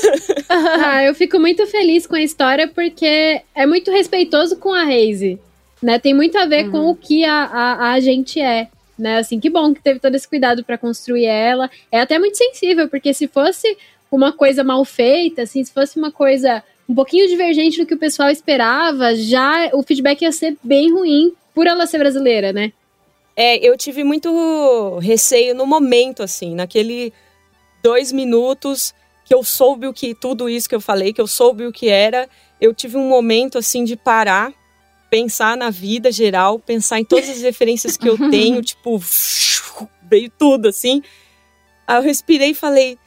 [0.49, 5.39] ah, eu fico muito feliz com a história porque é muito respeitoso com a Reise,
[5.81, 6.71] né, tem muito a ver uhum.
[6.71, 8.67] com o que a, a, a gente é,
[8.97, 9.17] né?
[9.17, 11.71] Assim, que bom que teve todo esse cuidado para construir ela.
[11.89, 13.77] É até muito sensível, porque se fosse
[14.11, 17.99] uma coisa mal feita, assim, se fosse uma coisa um pouquinho divergente do que o
[17.99, 22.71] pessoal esperava, já o feedback ia ser bem ruim por ela ser brasileira, né?
[23.35, 27.13] É, eu tive muito receio no momento, assim, naquele
[27.83, 28.93] dois minutos
[29.23, 31.87] que eu soube o que tudo isso que eu falei, que eu soube o que
[31.87, 32.27] era,
[32.59, 34.51] eu tive um momento assim de parar
[35.09, 39.01] pensar na vida geral, pensar em todas as referências que eu tenho, tipo,
[40.03, 41.01] veio tudo assim.
[41.87, 42.97] Aí eu respirei e falei: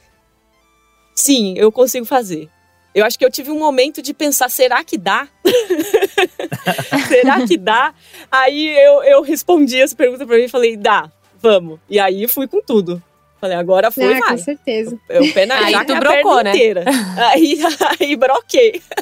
[1.14, 2.48] Sim, eu consigo fazer.
[2.94, 5.26] Eu acho que eu tive um momento de pensar, será que dá?
[7.08, 7.94] será que dá?
[8.30, 11.10] Aí eu, eu respondi essa pergunta pra mim e falei, dá,
[11.40, 11.80] vamos.
[11.88, 13.02] E aí fui com tudo.
[13.40, 14.30] Falei, agora fui, Ah, vai.
[14.30, 14.96] com certeza.
[15.08, 16.50] Eu, o pé na Aí tu a brocou, né?
[16.50, 16.84] inteira.
[17.32, 17.58] Aí,
[17.98, 18.80] aí broquei.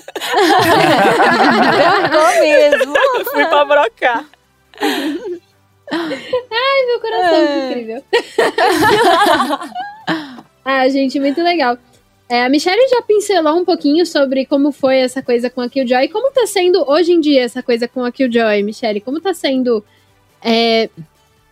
[2.11, 2.95] Brocou mesmo.
[3.31, 4.25] fui pra brocar.
[6.87, 8.05] Meu coração, que incrível.
[10.65, 11.77] ah, gente, muito legal.
[12.31, 16.07] É, a Michelle já pincelou um pouquinho sobre como foi essa coisa com a Killjoy.
[16.09, 19.01] Como tá sendo hoje em dia essa coisa com a Killjoy, Michelle?
[19.01, 19.85] Como tá sendo
[20.41, 20.89] é,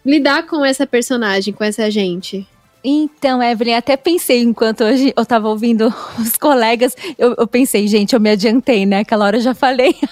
[0.06, 2.46] lidar com essa personagem, com essa gente?
[2.84, 8.12] Então, Evelyn, até pensei enquanto hoje eu tava ouvindo os colegas, eu, eu pensei, gente,
[8.14, 9.00] eu me adiantei, né?
[9.00, 9.96] Aquela hora eu já falei.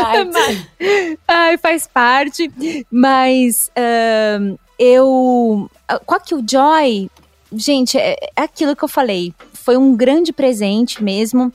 [0.00, 0.66] Mas-
[1.26, 2.48] Ai, faz parte.
[2.90, 5.68] Mas ahn, eu.
[6.06, 7.10] Com a Killjoy,
[7.54, 9.34] gente, é, é aquilo que eu falei.
[9.52, 11.52] Foi um grande presente mesmo.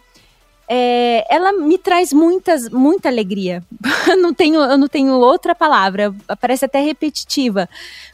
[0.70, 3.64] É, ela me traz muitas, muita alegria.
[4.08, 6.14] Eu não tenho, eu não tenho outra palavra.
[6.42, 7.70] Parece até repetitiva.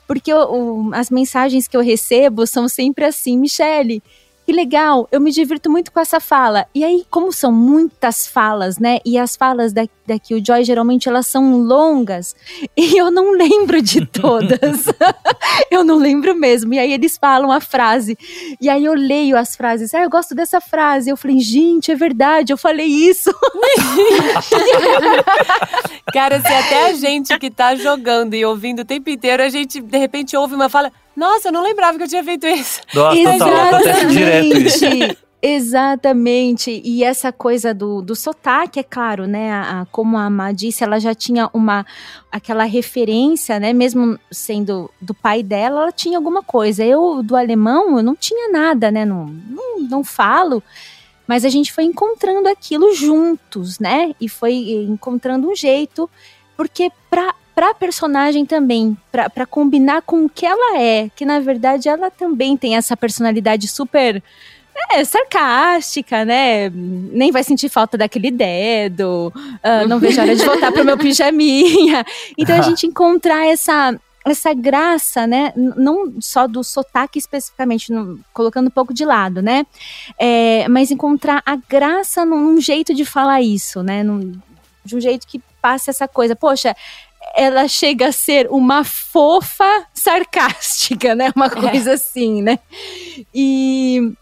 [0.08, 4.04] Porque eu- as mensagens que eu recebo são sempre assim, Michele.
[4.46, 6.68] Que legal, eu me divirto muito com essa fala.
[6.76, 9.00] E aí, como são muitas falas, né?
[9.06, 12.36] E as falas da, da Killjoy, geralmente, elas são longas.
[12.76, 14.88] E eu não lembro de todas.
[15.72, 16.74] eu não lembro mesmo.
[16.74, 18.18] E aí, eles falam a frase.
[18.60, 19.94] E aí, eu leio as frases.
[19.94, 21.10] Ah, eu gosto dessa frase.
[21.10, 23.34] Eu falei, gente, é verdade, eu falei isso.
[26.14, 29.80] Cara, se até a gente que tá jogando e ouvindo o tempo inteiro, a gente
[29.80, 32.82] de repente ouve uma fala, nossa, eu não lembrava que eu tinha feito isso.
[32.94, 34.86] Nossa, total, acontece direto isso.
[34.86, 35.18] Exatamente.
[35.46, 36.82] Exatamente.
[36.86, 39.52] E essa coisa do, do sotaque, é claro, né?
[39.52, 41.86] A, a- como a Má disse, ela já tinha uma
[42.32, 43.74] aquela referência, né?
[43.74, 46.84] Mesmo sendo do pai dela, ela tinha alguma coisa.
[46.86, 49.04] Eu, do alemão, eu não tinha nada, né?
[49.04, 50.64] Não, não, não falo.
[51.28, 54.14] Mas a gente foi encontrando aquilo juntos, né?
[54.22, 54.54] E foi
[54.90, 56.10] encontrando um jeito,
[56.56, 61.40] porque pra, pra personagem também, pra, pra combinar com o que ela é, que na
[61.40, 64.22] verdade ela também tem essa personalidade super
[64.92, 66.70] é, sarcástica, né?
[66.72, 69.32] Nem vai sentir falta daquele dedo.
[69.62, 72.04] ah, não vejo a hora de voltar pro meu pijaminha.
[72.38, 73.96] Então a gente encontrar essa
[74.26, 75.52] essa graça, né?
[75.56, 77.92] Não só do sotaque especificamente,
[78.34, 79.66] colocando um pouco de lado, né?
[80.18, 84.02] É, mas encontrar a graça num, num jeito de falar isso, né?
[84.02, 84.32] Num-
[84.86, 86.36] de um jeito que passe essa coisa.
[86.38, 86.74] Poxa,
[87.36, 91.32] ela chega a ser uma fofa sarcástica, né?
[91.36, 92.60] Uma coisa assim, né?
[93.34, 94.14] E,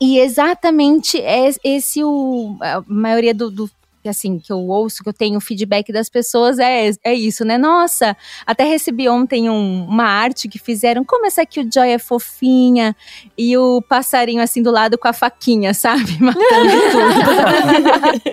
[0.00, 3.70] e exatamente é esse o a maioria do, do
[4.08, 7.56] assim que eu ouço que eu tenho feedback das pessoas é, é isso, né?
[7.58, 11.98] Nossa, até recebi ontem um- uma arte que fizeram como essa aqui o Joy é
[11.98, 12.94] fofinha
[13.36, 16.16] e o passarinho assim do lado com a faquinha, sabe?
[16.20, 18.28] Matando tudo.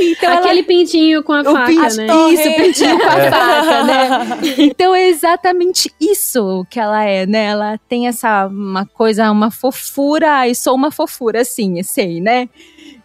[0.00, 2.06] então ela Aquele pintinho com a o faca, pinto- né?
[2.32, 3.30] Isso, o pintinho com a É.
[3.30, 4.08] faca, né?
[4.70, 7.44] Então é exatamente isso que ela é, né?
[7.46, 12.48] Ela tem essa uma coisa, uma fofura, e sou uma fofura, assim, sei, né?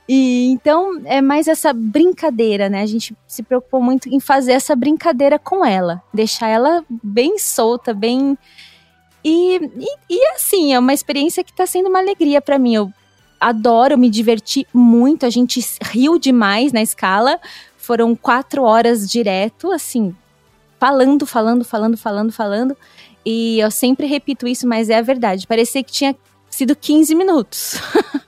[0.07, 2.81] E então é mais essa brincadeira, né?
[2.81, 7.93] A gente se preocupou muito em fazer essa brincadeira com ela, deixar ela bem solta,
[7.93, 8.37] bem.
[9.23, 12.75] E, e, e, assim, é uma experiência que tá sendo uma alegria para mim.
[12.75, 12.93] Eu
[13.39, 17.39] adoro, me diverti muito, a gente riu demais na escala.
[17.75, 20.15] Foram quatro horas direto, assim,
[20.79, 22.77] falando, falando, falando, falando, falando.
[23.25, 25.47] E eu sempre repito isso, mas é a verdade.
[25.47, 26.15] Parecia que tinha
[26.55, 27.75] sido 15 minutos.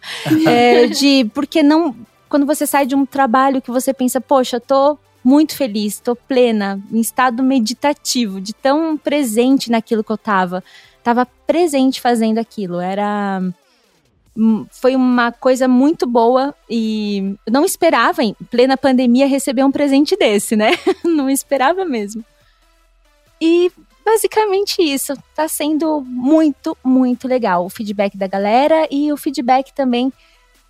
[0.47, 1.93] É, de porque não.
[2.30, 6.82] Quando você sai de um trabalho que você pensa, poxa, tô muito feliz, tô plena,
[6.89, 10.63] em estado meditativo, de tão presente naquilo que eu tava.
[11.03, 12.80] Tava presente fazendo aquilo.
[12.80, 13.41] Era
[14.36, 20.15] hum, foi uma coisa muito boa e não esperava, em plena pandemia, receber um presente
[20.15, 20.71] desse, né?
[21.03, 22.23] não esperava mesmo.
[23.41, 23.69] E
[24.08, 25.14] basicamente isso.
[25.36, 30.14] Tá sendo muito, muito legal o feedback da galera e o feedback também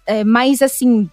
[0.08, 1.08] é, mais assim,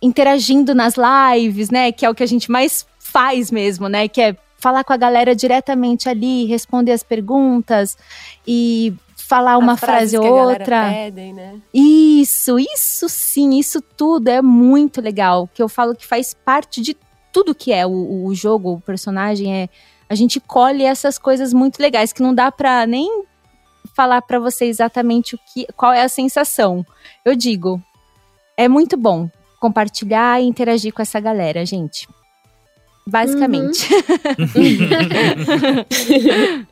[0.00, 1.92] interagindo nas lives, né?
[1.92, 4.08] Que é o que a gente mais faz mesmo, né?
[4.08, 7.98] Que é falar com a galera diretamente ali, responder as perguntas
[8.46, 10.90] e falar uma frase ou outra.
[10.90, 11.60] Pedem, né?
[11.74, 15.46] Isso, isso sim, isso tudo é muito legal.
[15.52, 16.96] Que eu falo que faz parte de
[17.30, 19.54] tudo que é o, o jogo, o personagem.
[19.54, 19.68] É,
[20.08, 23.24] a gente colhe essas coisas muito legais que não dá pra nem
[23.94, 26.86] falar pra você exatamente o que, qual é a sensação.
[27.24, 27.82] Eu digo,
[28.56, 29.28] é muito bom
[29.60, 32.08] compartilhar e interagir com essa galera, gente.
[33.06, 33.88] Basicamente.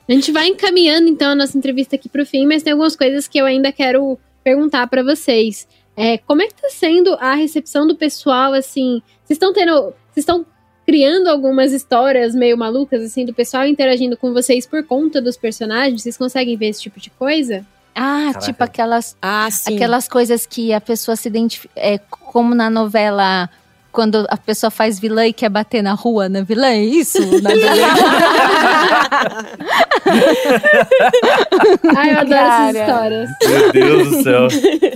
[0.07, 2.95] a gente vai encaminhando então a nossa entrevista aqui para o fim, mas tem algumas
[2.95, 5.67] coisas que eu ainda quero perguntar para vocês.
[5.97, 9.03] É, como é que tá sendo a recepção do pessoal, assim?
[9.25, 9.73] Vocês estão tendo.
[10.13, 10.45] Vocês estão
[10.87, 16.03] criando algumas histórias meio malucas, assim, do pessoal interagindo com vocês por conta dos personagens?
[16.03, 17.67] Vocês conseguem ver esse tipo de coisa?
[17.95, 18.39] Ah, Caraca.
[18.41, 19.75] tipo aquelas, Ah, sim.
[19.75, 21.73] aquelas coisas que a pessoa se identifica.
[21.75, 23.49] É, como na novela.
[23.97, 27.19] Quando a pessoa faz vilã e quer bater na rua na vilã, é isso?
[27.41, 27.73] Na vilã?
[31.97, 32.69] Ai, eu adoro Cara.
[32.69, 33.31] essas histórias.
[33.49, 34.49] Meu Deus do céu.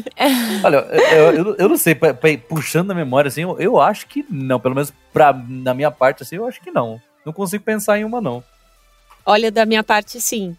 [0.62, 1.98] Olha, eu, eu, eu não sei,
[2.46, 4.60] puxando a memória, assim, eu, eu acho que não.
[4.60, 7.00] Pelo menos pra, na minha parte, assim, eu acho que não.
[7.24, 8.44] Não consigo pensar em uma, não.
[9.24, 10.54] Olha, da minha parte, sim.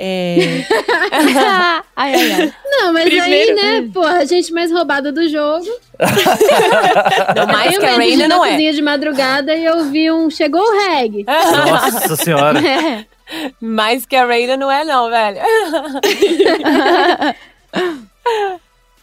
[0.00, 0.64] É,
[1.96, 2.54] ai, ai, ai.
[2.64, 5.66] Não, mas Primeiro- aí, né, porra, a gente mais roubada do jogo.
[7.34, 8.50] Não, mais eu que a Raina na não é.
[8.52, 10.30] cozinha de madrugada e eu vi um.
[10.30, 11.24] Chegou o reggae.
[11.24, 12.60] Nossa senhora.
[13.60, 15.38] Mais que a Raina não é, não, velho.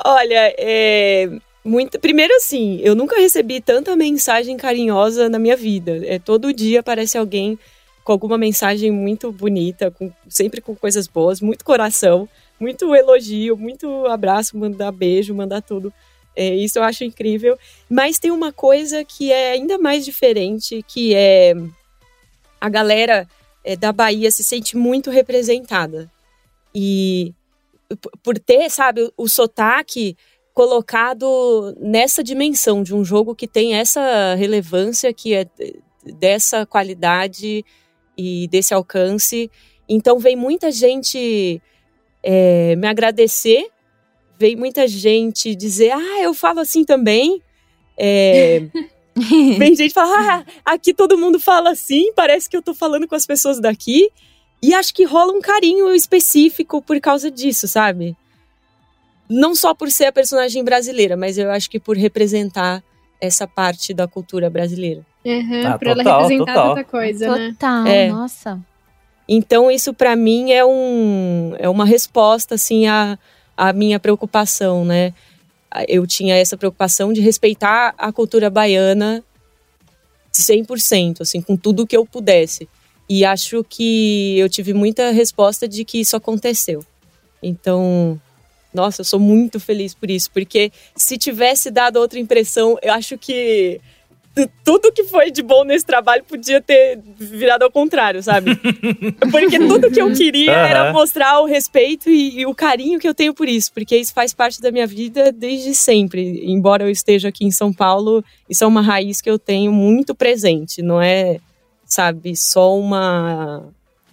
[0.04, 1.30] olha, é.
[1.64, 6.00] Muito, primeiro assim, eu nunca recebi tanta mensagem carinhosa na minha vida.
[6.06, 7.58] É todo dia aparece alguém
[8.06, 12.30] com alguma mensagem muito bonita, com, sempre com coisas boas, muito coração,
[12.60, 15.92] muito elogio, muito abraço, mandar beijo, mandar tudo.
[16.36, 17.58] É, isso eu acho incrível.
[17.90, 21.56] Mas tem uma coisa que é ainda mais diferente, que é
[22.62, 23.28] a galera
[23.64, 26.10] é, da Bahia se sente muito representada.
[26.74, 27.34] E
[28.22, 30.16] por ter, sabe, o, o sotaque
[30.54, 35.80] colocado nessa dimensão de um jogo que tem essa relevância, que é d-
[36.20, 37.66] dessa qualidade
[38.18, 39.50] e desse alcance.
[39.88, 41.62] Então vem muita gente
[42.24, 43.68] é, me agradecer,
[44.38, 47.42] vem muita gente dizer, ah, eu falo assim também.
[47.98, 48.64] É,
[49.58, 53.16] vem gente falar, ah, aqui todo mundo fala assim, parece que eu tô falando com
[53.16, 54.10] as pessoas daqui.
[54.62, 58.16] E acho que rola um carinho específico por causa disso, sabe?
[59.30, 62.84] Não só por ser a personagem brasileira, mas eu acho que por representar
[63.22, 65.06] essa parte da cultura brasileira.
[65.26, 66.76] Uhum, Ah, pra ela total, representar total.
[66.76, 67.52] tanta coisa, né?
[67.52, 68.10] Total, É.
[68.10, 68.60] nossa.
[69.28, 73.18] Então isso pra mim é um é uma resposta assim à,
[73.58, 75.14] à minha preocupação, né?
[75.88, 79.24] Eu tinha essa preocupação de respeitar a cultura baiana
[80.32, 82.68] 100%, assim, com tudo que eu pudesse.
[83.10, 86.84] E acho que eu tive muita resposta de que isso aconteceu.
[87.42, 88.20] Então,
[88.74, 93.18] nossa, eu sou muito feliz por isso, porque se tivesse dado outra impressão, eu acho
[93.18, 93.80] que
[94.64, 98.56] tudo que foi de bom nesse trabalho podia ter virado ao contrário, sabe?
[99.32, 100.94] Porque tudo que eu queria era Aham.
[100.94, 104.34] mostrar o respeito e, e o carinho que eu tenho por isso, porque isso faz
[104.34, 106.42] parte da minha vida desde sempre.
[106.46, 110.14] Embora eu esteja aqui em São Paulo, isso é uma raiz que eu tenho muito
[110.14, 111.40] presente, não é,
[111.86, 113.64] sabe, só uma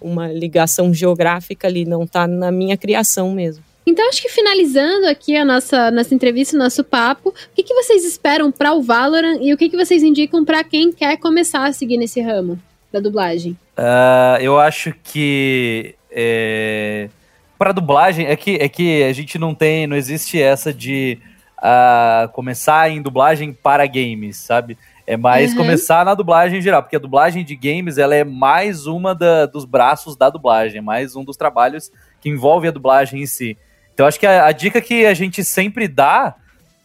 [0.03, 3.63] uma ligação geográfica ali, não tá na minha criação mesmo.
[3.85, 7.73] Então, acho que finalizando aqui a nossa, nossa entrevista, o nosso papo, o que, que
[7.73, 11.65] vocês esperam para o Valorant e o que, que vocês indicam para quem quer começar
[11.65, 12.57] a seguir nesse ramo
[12.91, 13.57] da dublagem?
[13.75, 17.09] Ah, eu acho que é,
[17.57, 21.17] para dublagem é que é que a gente não tem, não existe essa de
[21.57, 24.77] ah, começar em dublagem para games, sabe?
[25.05, 25.57] É mais Uhum.
[25.57, 29.45] começar na dublagem em geral, porque a dublagem de games ela é mais uma da-
[29.45, 33.57] dos braços da dublagem, é mais um dos trabalhos que envolve a dublagem em si.
[33.93, 36.35] Então acho que a, a dica que a gente sempre dá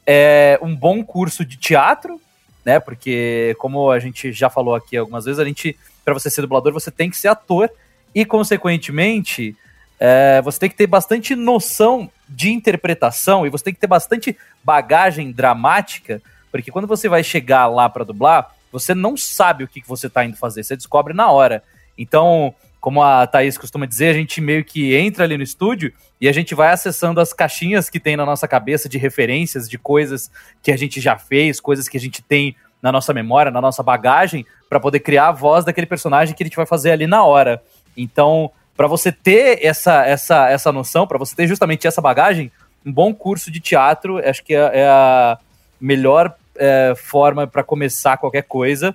[0.06, 2.20] é um bom curso de teatro,
[2.64, 2.80] né?
[2.80, 6.72] Porque como a gente já falou aqui algumas vezes, a gente para você ser dublador
[6.72, 7.70] você tem que ser ator
[8.14, 9.54] e consequentemente
[10.00, 14.36] é, você tem que ter bastante noção de interpretação e você tem que ter bastante
[14.62, 19.80] bagagem dramática, porque quando você vai chegar lá para dublar, você não sabe o que,
[19.80, 21.62] que você tá indo fazer, você descobre na hora.
[21.96, 26.28] Então, como a Thaís costuma dizer, a gente meio que entra ali no estúdio e
[26.28, 30.30] a gente vai acessando as caixinhas que tem na nossa cabeça de referências, de coisas
[30.62, 33.82] que a gente já fez, coisas que a gente tem na nossa memória, na nossa
[33.82, 37.24] bagagem, para poder criar a voz daquele personagem que a gente vai fazer ali na
[37.24, 37.60] hora.
[37.96, 42.52] Então, para você ter essa, essa, essa noção, para você ter justamente essa bagagem,
[42.86, 45.36] um bom curso de teatro, acho que é, é a
[45.80, 48.94] melhor é, forma para começar qualquer coisa.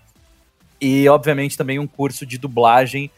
[0.79, 3.11] E, obviamente, também um curso de dublagem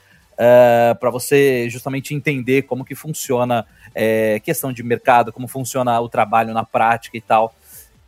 [0.99, 6.53] para você justamente entender como que funciona é, questão de mercado, como funciona o trabalho
[6.53, 7.55] na prática e tal.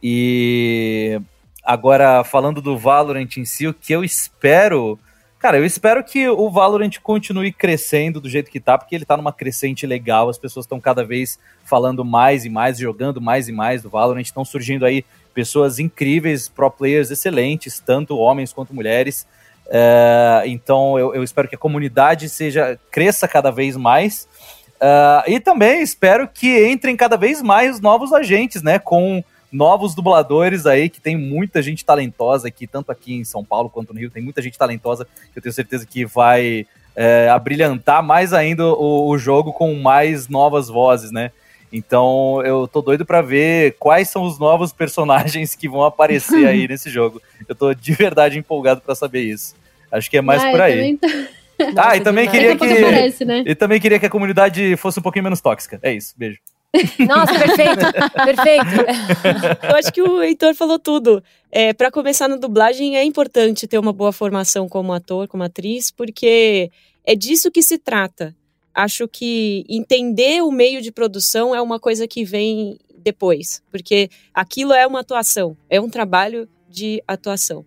[0.01, 1.19] E
[1.63, 4.99] agora, falando do Valorant em si, o que eu espero.
[5.39, 9.15] Cara, eu espero que o Valorant continue crescendo do jeito que tá, porque ele tá
[9.15, 13.51] numa crescente legal, as pessoas estão cada vez falando mais e mais, jogando mais e
[13.51, 15.05] mais do Valorant, estão surgindo aí
[15.35, 19.27] pessoas incríveis, pro players excelentes, tanto homens quanto mulheres.
[19.69, 24.27] É, então eu, eu, espero que a comunidade seja cresça cada vez mais.
[24.75, 28.77] Uh, e também espero que entrem cada vez mais novos agentes, né?
[28.77, 33.69] Com novos dubladores aí, que tem muita gente talentosa aqui, tanto aqui em São Paulo
[33.69, 38.03] quanto no Rio, tem muita gente talentosa que eu tenho certeza que vai é, abrilhantar
[38.03, 41.31] mais ainda o, o, jogo com mais novas vozes, né?
[41.71, 46.67] Então eu tô doido para ver quais são os novos personagens que vão aparecer aí
[46.69, 47.21] nesse jogo.
[47.47, 49.55] Eu tô de verdade empolgado para saber isso.
[49.91, 50.97] Acho que é mais ah, por aí.
[51.75, 53.43] Ah, e também queria que aparece, né?
[53.43, 55.79] e também queria que a comunidade fosse um pouquinho menos tóxica.
[55.81, 56.37] É isso, beijo.
[57.07, 57.85] Nossa, perfeito,
[58.25, 59.67] perfeito.
[59.67, 61.23] Eu acho que o Heitor falou tudo.
[61.51, 65.89] É, para começar na dublagem é importante ter uma boa formação como ator, como atriz,
[65.89, 66.69] porque
[67.03, 68.35] é disso que se trata.
[68.77, 74.71] Acho que entender o meio de produção é uma coisa que vem depois, porque aquilo
[74.71, 77.65] é uma atuação, é um trabalho de atuação.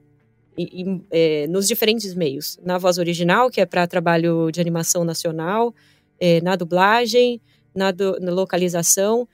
[0.56, 2.61] E, e, é, nos diferentes meios.
[2.62, 5.74] Na voz original, que é para trabalho de animação nacional,
[6.20, 7.40] é, na dublagem,
[7.74, 9.26] na, do, na localização.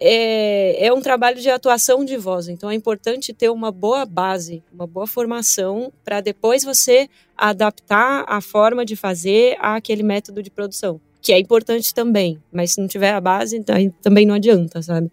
[0.00, 4.62] É, é, um trabalho de atuação de voz, então é importante ter uma boa base,
[4.72, 7.06] uma boa formação, para depois você
[7.36, 12.80] adaptar a forma de fazer àquele método de produção, que é importante também, mas se
[12.80, 15.10] não tiver a base, aí também não adianta, sabe?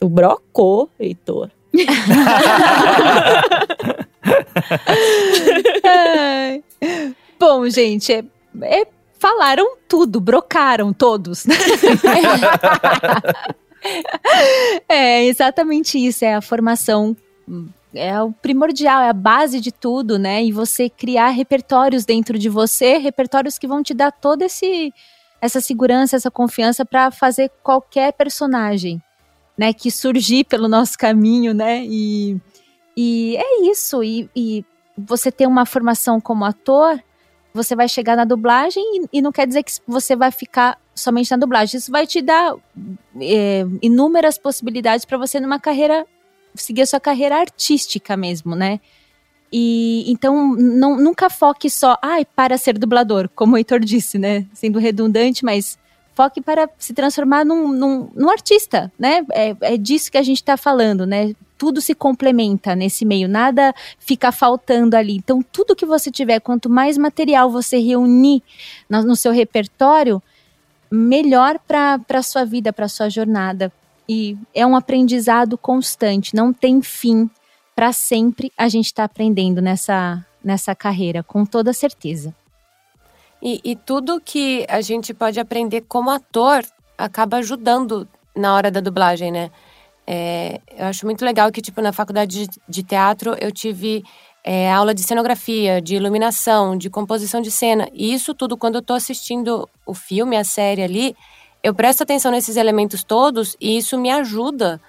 [0.00, 1.50] O brocou, Heitor.
[7.38, 8.24] Bom, gente, é,
[8.62, 8.86] é
[9.18, 11.46] falaram tudo, brocaram todos.
[14.88, 17.16] é exatamente isso, é a formação
[17.94, 20.44] é o primordial, é a base de tudo, né?
[20.44, 24.92] E você criar repertórios dentro de você, repertórios que vão te dar toda esse
[25.40, 29.02] essa segurança, essa confiança para fazer qualquer personagem,
[29.56, 31.84] né, que surgir pelo nosso caminho, né?
[31.84, 32.36] E,
[32.96, 34.02] e é isso.
[34.02, 34.64] E, e
[34.96, 37.00] você ter uma formação como ator
[37.58, 41.30] você vai chegar na dublagem e, e, não quer dizer que você vai ficar somente
[41.30, 41.78] na dublagem.
[41.78, 42.54] Isso vai te dar
[43.20, 46.06] é, inúmeras possibilidades para você numa carreira
[46.54, 48.80] seguir a sua carreira artística mesmo, né?
[49.52, 54.46] E então não, nunca foque só, ai, para ser dublador, como o Heitor disse, né?
[54.52, 55.78] Sendo redundante, mas
[56.14, 59.24] foque para se transformar num, num, num artista, né?
[59.32, 61.34] É, é disso que a gente está falando, né?
[61.58, 65.16] tudo se complementa nesse meio, nada fica faltando ali.
[65.16, 68.42] Então, tudo que você tiver, quanto mais material você reunir
[68.88, 70.22] no, no seu repertório,
[70.90, 73.72] melhor para a sua vida, para sua jornada.
[74.08, 77.28] E é um aprendizado constante, não tem fim.
[77.78, 82.34] Para sempre a gente está aprendendo nessa, nessa carreira, com toda certeza.
[83.40, 86.64] E, e tudo que a gente pode aprender como ator
[86.98, 89.52] acaba ajudando na hora da dublagem, né?
[90.04, 94.02] É, eu acho muito legal que, tipo, na faculdade de, de teatro eu tive
[94.42, 97.88] é, aula de cenografia, de iluminação, de composição de cena.
[97.92, 101.16] E isso tudo, quando eu tô assistindo o filme, a série ali,
[101.62, 104.80] eu presto atenção nesses elementos todos e isso me ajuda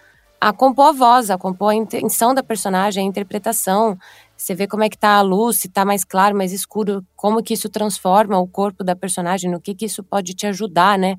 [0.41, 3.97] a compor a voz, a compor a intenção da personagem, a interpretação.
[4.37, 7.43] Você vê como é que tá a luz, se tá mais claro, mais escuro, como
[7.43, 11.17] que isso transforma o corpo da personagem, no que que isso pode te ajudar, né?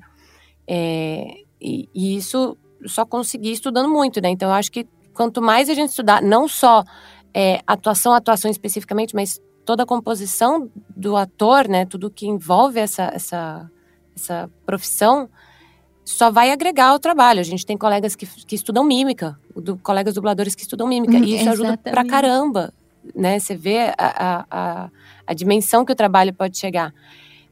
[0.67, 1.25] É,
[1.61, 2.57] e, e isso
[2.87, 4.29] só consegui estudando muito, né?
[4.29, 6.83] Então eu acho que quanto mais a gente estudar, não só
[7.33, 11.85] é, atuação, atuação especificamente, mas toda a composição do ator, né?
[11.85, 13.69] Tudo que envolve essa, essa,
[14.15, 15.29] essa profissão,
[16.11, 17.39] só vai agregar ao trabalho.
[17.39, 21.35] A gente tem colegas que, que estudam mímica, do, colegas dubladores que estudam mímica, e
[21.35, 22.73] isso ajuda pra caramba,
[23.15, 23.39] né?
[23.39, 24.89] Você vê a, a, a,
[25.25, 26.93] a dimensão que o trabalho pode chegar.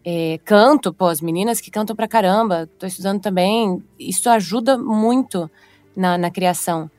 [0.05, 3.81] É, canto, pô, as meninas que cantam pra caramba, tô estudando também.
[3.97, 5.49] Isso ajuda muito
[5.95, 6.89] na, na criação.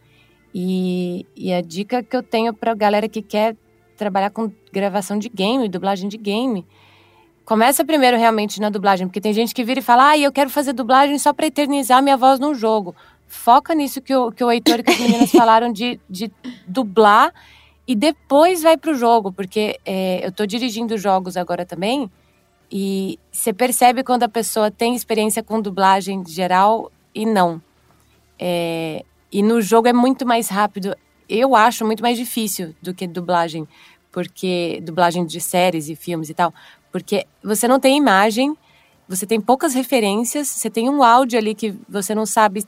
[0.55, 3.57] E, e, a dica que eu tenho pra galera que quer
[3.97, 6.67] trabalhar com gravação de game, dublagem de game,
[7.51, 10.49] começa primeiro realmente na dublagem, porque tem gente que vira e fala, ah, eu quero
[10.49, 12.95] fazer dublagem só pra eternizar minha voz no jogo.
[13.27, 16.31] Foca nisso que o, que o Heitor e que as meninas falaram de, de
[16.65, 17.35] dublar
[17.89, 22.09] e depois vai pro jogo, porque é, eu tô dirigindo jogos agora também
[22.71, 27.61] e você percebe quando a pessoa tem experiência com dublagem geral e não.
[28.39, 30.95] É, e no jogo é muito mais rápido.
[31.29, 33.67] Eu acho muito mais difícil do que dublagem,
[34.13, 36.55] porque dublagem de séries e filmes e tal,
[36.93, 38.57] porque você não tem imagem,
[39.09, 42.65] você tem poucas referências, você tem um áudio ali que você não sabe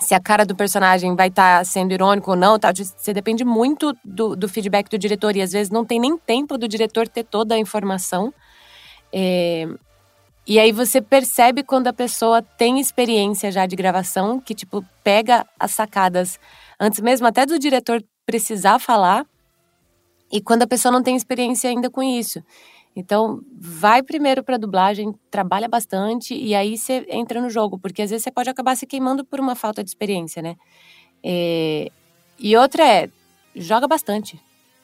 [0.00, 2.56] se a cara do personagem vai estar tá sendo irônico ou não?
[2.96, 6.56] Você depende muito do, do feedback do diretor e às vezes não tem nem tempo
[6.56, 8.32] do diretor ter toda a informação.
[9.12, 9.66] É,
[10.46, 15.46] e aí você percebe quando a pessoa tem experiência já de gravação, que tipo pega
[15.58, 16.38] as sacadas
[16.80, 19.26] antes mesmo até do diretor precisar falar.
[20.30, 22.42] e quando a pessoa não tem experiência ainda com isso.
[22.98, 28.10] Então, vai primeiro para dublagem, trabalha bastante e aí você entra no jogo, porque às
[28.10, 30.56] vezes você pode acabar se queimando por uma falta de experiência, né?
[31.22, 31.92] É...
[32.40, 33.08] E outra é,
[33.54, 34.40] joga bastante.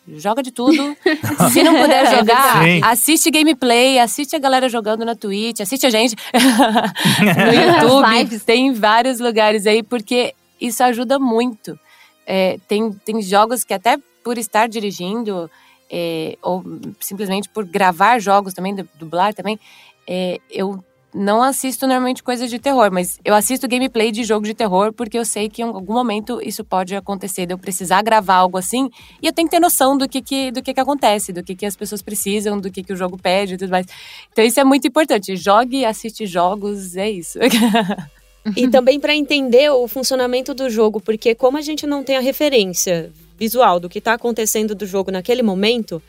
[0.07, 0.97] Joga de tudo.
[1.53, 2.81] Se não puder é jogar, Sim.
[2.85, 6.15] assiste gameplay, assiste a galera jogando na Twitch, assiste a gente
[7.19, 8.39] no YouTube.
[8.41, 11.77] tem vários lugares aí, porque isso ajuda muito.
[12.25, 15.51] É, tem, tem jogos que até por estar dirigindo,
[15.97, 16.65] é, ou
[16.99, 19.61] simplesmente por gravar jogos também, dublar também,
[20.09, 20.83] é, eu
[21.15, 25.17] não assisto normalmente coisas de terror, mas eu assisto gameplay de jogo de terror porque
[25.17, 28.91] eu sei que em algum momento isso pode acontecer, de eu precisar gravar algo assim,
[29.23, 31.55] e eu tenho que ter noção do que, que, do que, que acontece, do que,
[31.55, 33.87] que as pessoas precisam, do que, que o jogo pede e tudo mais.
[34.33, 35.37] Então isso é muito importante.
[35.37, 37.39] Jogue, assiste jogos, é isso.
[38.57, 42.21] e também para entender o funcionamento do jogo, porque como a gente não tem a
[42.21, 46.03] referência visual do que está acontecendo do jogo naquele momento,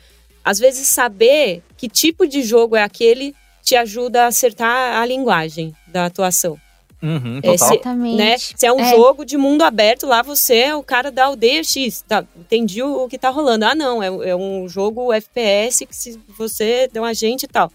[0.44, 3.34] às vezes saber que tipo de jogo é aquele
[3.64, 6.60] te ajuda a acertar a linguagem da atuação.
[7.02, 7.82] Uhum, é, se,
[8.16, 8.90] né, se é um é.
[8.90, 12.04] jogo de mundo aberto, lá você é o cara da aldeia X.
[12.08, 13.66] Tá, entendi o, o que tá rolando.
[13.66, 17.72] Ah, não, é, é, um jogo FPS que se você é um agente e tal.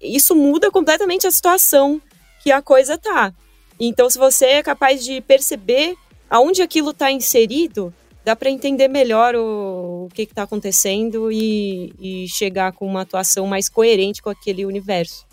[0.00, 2.00] Isso muda completamente a situação
[2.42, 3.32] que a coisa tá.
[3.78, 5.94] Então, se você é capaz de perceber
[6.28, 7.94] aonde aquilo está inserido,
[8.26, 13.46] dá para entender melhor o, o que está acontecendo e, e, chegar com uma atuação
[13.46, 15.24] mais coerente com aquele universo.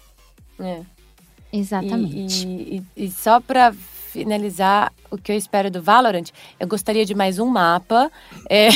[0.60, 0.82] É.
[1.52, 2.48] Exatamente.
[2.48, 6.26] E, e, e só para finalizar o que eu espero do Valorant,
[6.60, 8.12] eu gostaria de mais um mapa.
[8.48, 8.70] É...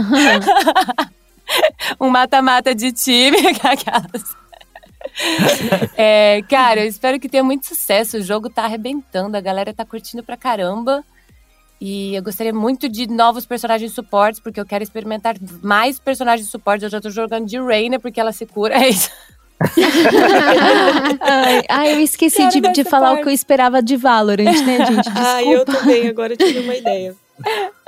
[2.00, 3.36] um mata-mata de time.
[3.62, 4.34] Aquelas.
[5.94, 8.16] É, cara, eu espero que tenha muito sucesso.
[8.16, 11.04] O jogo tá arrebentando, a galera tá curtindo pra caramba.
[11.86, 16.46] E eu gostaria muito de novos personagens de suportes, porque eu quero experimentar mais personagens
[16.46, 16.82] de suportes.
[16.82, 18.74] Eu já tô jogando de Reina, porque ela se cura.
[18.82, 19.10] É isso.
[21.20, 23.20] ai, ai, eu esqueci de, de falar parte.
[23.20, 24.96] o que eu esperava de Valorant, né, gente?
[25.04, 25.20] Desculpa.
[25.34, 27.14] Ah, eu também, agora tive uma ideia.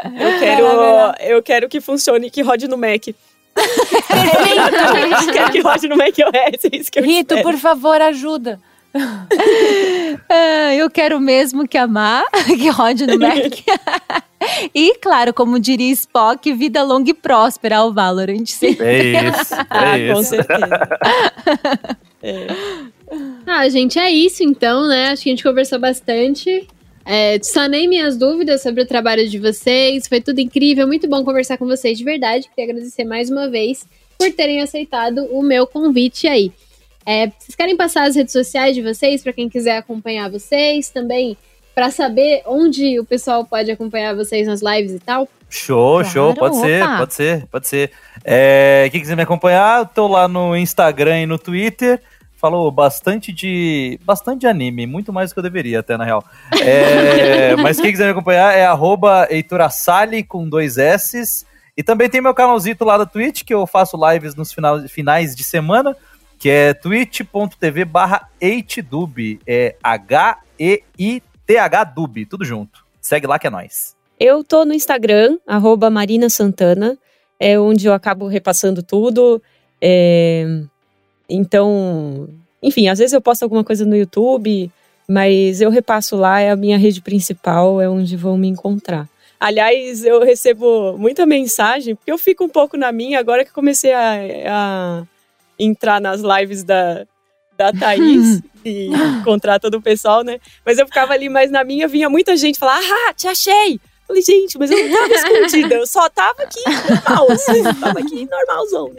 [0.05, 0.66] Eu quero,
[1.20, 3.09] eu quero que funcione, que rode no Mac.
[3.09, 3.14] eu
[5.32, 7.51] quero que rode no Mac OS, é isso que eu Rito, espero.
[7.51, 8.60] por favor, ajuda.
[10.28, 13.52] Ah, eu quero mesmo que amar, que rode no Mac.
[14.74, 18.44] e, claro, como diria Spock, vida longa e próspera ao Valorant.
[18.62, 19.54] É isso.
[19.54, 20.14] É ah, isso.
[20.14, 20.88] com certeza.
[22.22, 22.46] é.
[23.46, 25.10] Ah, gente, é isso então, né?
[25.10, 26.66] Acho que a gente conversou bastante.
[27.04, 30.08] É, sanei minhas dúvidas sobre o trabalho de vocês.
[30.08, 32.48] Foi tudo incrível, muito bom conversar com vocês de verdade.
[32.48, 33.86] Queria agradecer mais uma vez
[34.18, 36.52] por terem aceitado o meu convite aí.
[37.07, 41.39] É, vocês querem passar as redes sociais de vocês para quem quiser acompanhar vocês também?
[41.73, 45.28] Para saber onde o pessoal pode acompanhar vocês nas lives e tal?
[45.49, 46.66] Show, claro, show, pode opa.
[46.66, 47.91] ser, pode ser, pode ser.
[48.24, 52.03] É, quem quiser me acompanhar, eu tô lá no Instagram e no Twitter.
[52.37, 56.24] Falou bastante de bastante de anime, muito mais do que eu deveria, até na real.
[56.61, 59.28] É, mas quem quiser me acompanhar é arroba
[60.27, 61.47] com dois S.
[61.77, 65.37] E também tem meu canalzito lá da Twitch, que eu faço lives nos final, finais
[65.37, 65.97] de semana
[66.47, 72.86] que é twitch.tv barra 8dub, é H-E-I-T-H dub, tudo junto.
[73.01, 73.97] Segue lá que é nóis.
[74.20, 76.97] Eu tô no Instagram, arroba Marina Santana,
[77.40, 79.43] é onde eu acabo repassando tudo,
[79.82, 80.47] é...
[81.28, 82.28] então,
[82.62, 84.70] enfim, às vezes eu posto alguma coisa no YouTube,
[85.09, 89.09] mas eu repasso lá, é a minha rede principal, é onde vão me encontrar.
[89.40, 93.93] Aliás, eu recebo muita mensagem, porque eu fico um pouco na minha agora que comecei
[93.93, 94.14] a,
[94.48, 95.15] a
[95.59, 97.07] entrar nas lives da,
[97.57, 98.89] da Thaís e
[99.20, 100.39] encontrar todo o pessoal, né?
[100.65, 103.81] Mas eu ficava ali mais na minha, vinha muita gente falar, ah, te achei!
[104.07, 108.28] Falei, gente, mas eu não tava escondida, eu só tava aqui normal, assim, tava aqui
[108.31, 108.93] normalzão.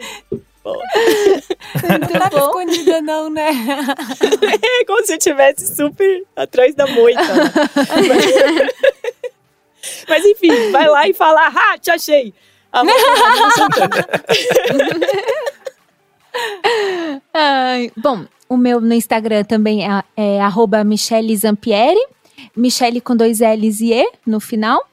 [0.64, 3.50] Não tava escondida, não, né?
[4.80, 7.20] É como se eu estivesse super atrás da moita.
[8.06, 8.26] mas,
[10.08, 12.34] mas enfim, vai lá e fala, ah, te achei!
[12.70, 12.84] A
[17.32, 22.00] Ai, bom, o meu no Instagram também é, é arroba Michele Zampieri.
[22.56, 24.84] Michele com dois L's e E no final.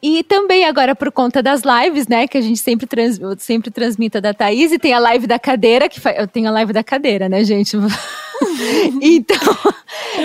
[0.00, 2.28] E também agora por conta das lives, né?
[2.28, 4.70] Que a gente sempre, trans, sempre transmita da Thaís.
[4.70, 6.12] E tem a live da cadeira, que fa...
[6.12, 7.76] eu tenho a live da cadeira, né, gente?
[9.02, 9.72] então.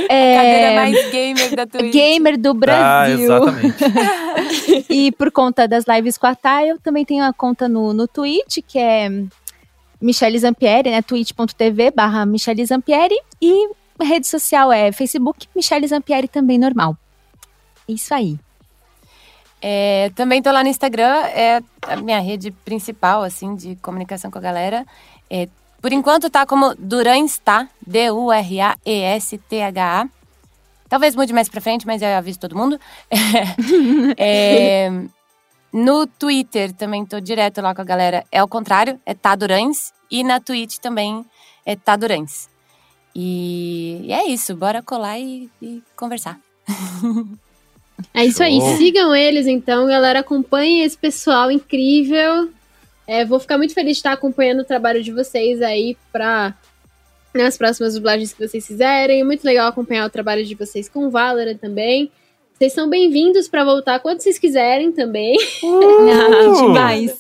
[0.08, 0.36] É...
[0.36, 1.94] A cadeira mais gamer da Twitch.
[1.94, 2.86] Gamer do Brasil.
[2.86, 3.84] Ah, exatamente.
[4.90, 8.08] e por conta das lives com a Thay, eu também tenho a conta no, no
[8.08, 9.10] Twitch, que é
[10.04, 11.02] Michele Zampieri, né?
[11.02, 13.16] twitch.tv barra Michele Zampieri.
[13.42, 13.70] E
[14.02, 16.98] rede social é Facebook, Michele Zampieri também normal.
[17.88, 18.38] Isso aí.
[19.62, 24.38] É, também tô lá no Instagram, é a minha rede principal, assim, de comunicação com
[24.38, 24.86] a galera.
[25.30, 25.48] É,
[25.82, 28.50] por enquanto tá como Duranstá, D-U-R-A-E-S-T-H-A.
[30.90, 32.78] Talvez mude mais pra frente, mas eu aviso todo mundo.
[34.18, 34.90] É,
[35.74, 38.24] no Twitter também tô direto lá com a galera.
[38.32, 39.92] É o contrário, é Tadurães.
[40.12, 41.26] E na Twitch também
[41.66, 42.48] é Tadurães.
[43.16, 46.40] E, e é isso, bora colar e, e conversar.
[48.14, 50.20] É isso aí, sigam eles então, galera.
[50.20, 52.50] Acompanhem esse pessoal incrível.
[53.08, 56.54] É, vou ficar muito feliz de estar acompanhando o trabalho de vocês aí para
[57.34, 59.24] nas próximas dublagens que vocês fizerem.
[59.24, 62.12] Muito legal acompanhar o trabalho de vocês com o Valorant também.
[62.54, 65.36] Vocês são bem-vindos para voltar quando vocês quiserem também.
[65.64, 66.56] Uh!
[66.68, 67.18] demais.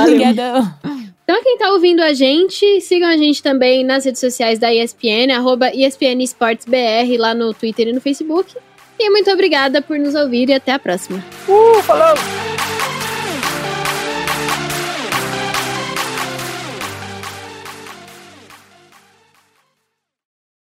[0.00, 0.76] Obrigada.
[1.22, 5.32] Então, quem tá ouvindo a gente, sigam a gente também nas redes sociais da ESPN,
[5.34, 8.54] arroba ESPN Esportes BR, lá no Twitter e no Facebook.
[8.98, 11.24] E muito obrigada por nos ouvir e até a próxima.
[11.48, 12.14] Uh, falou!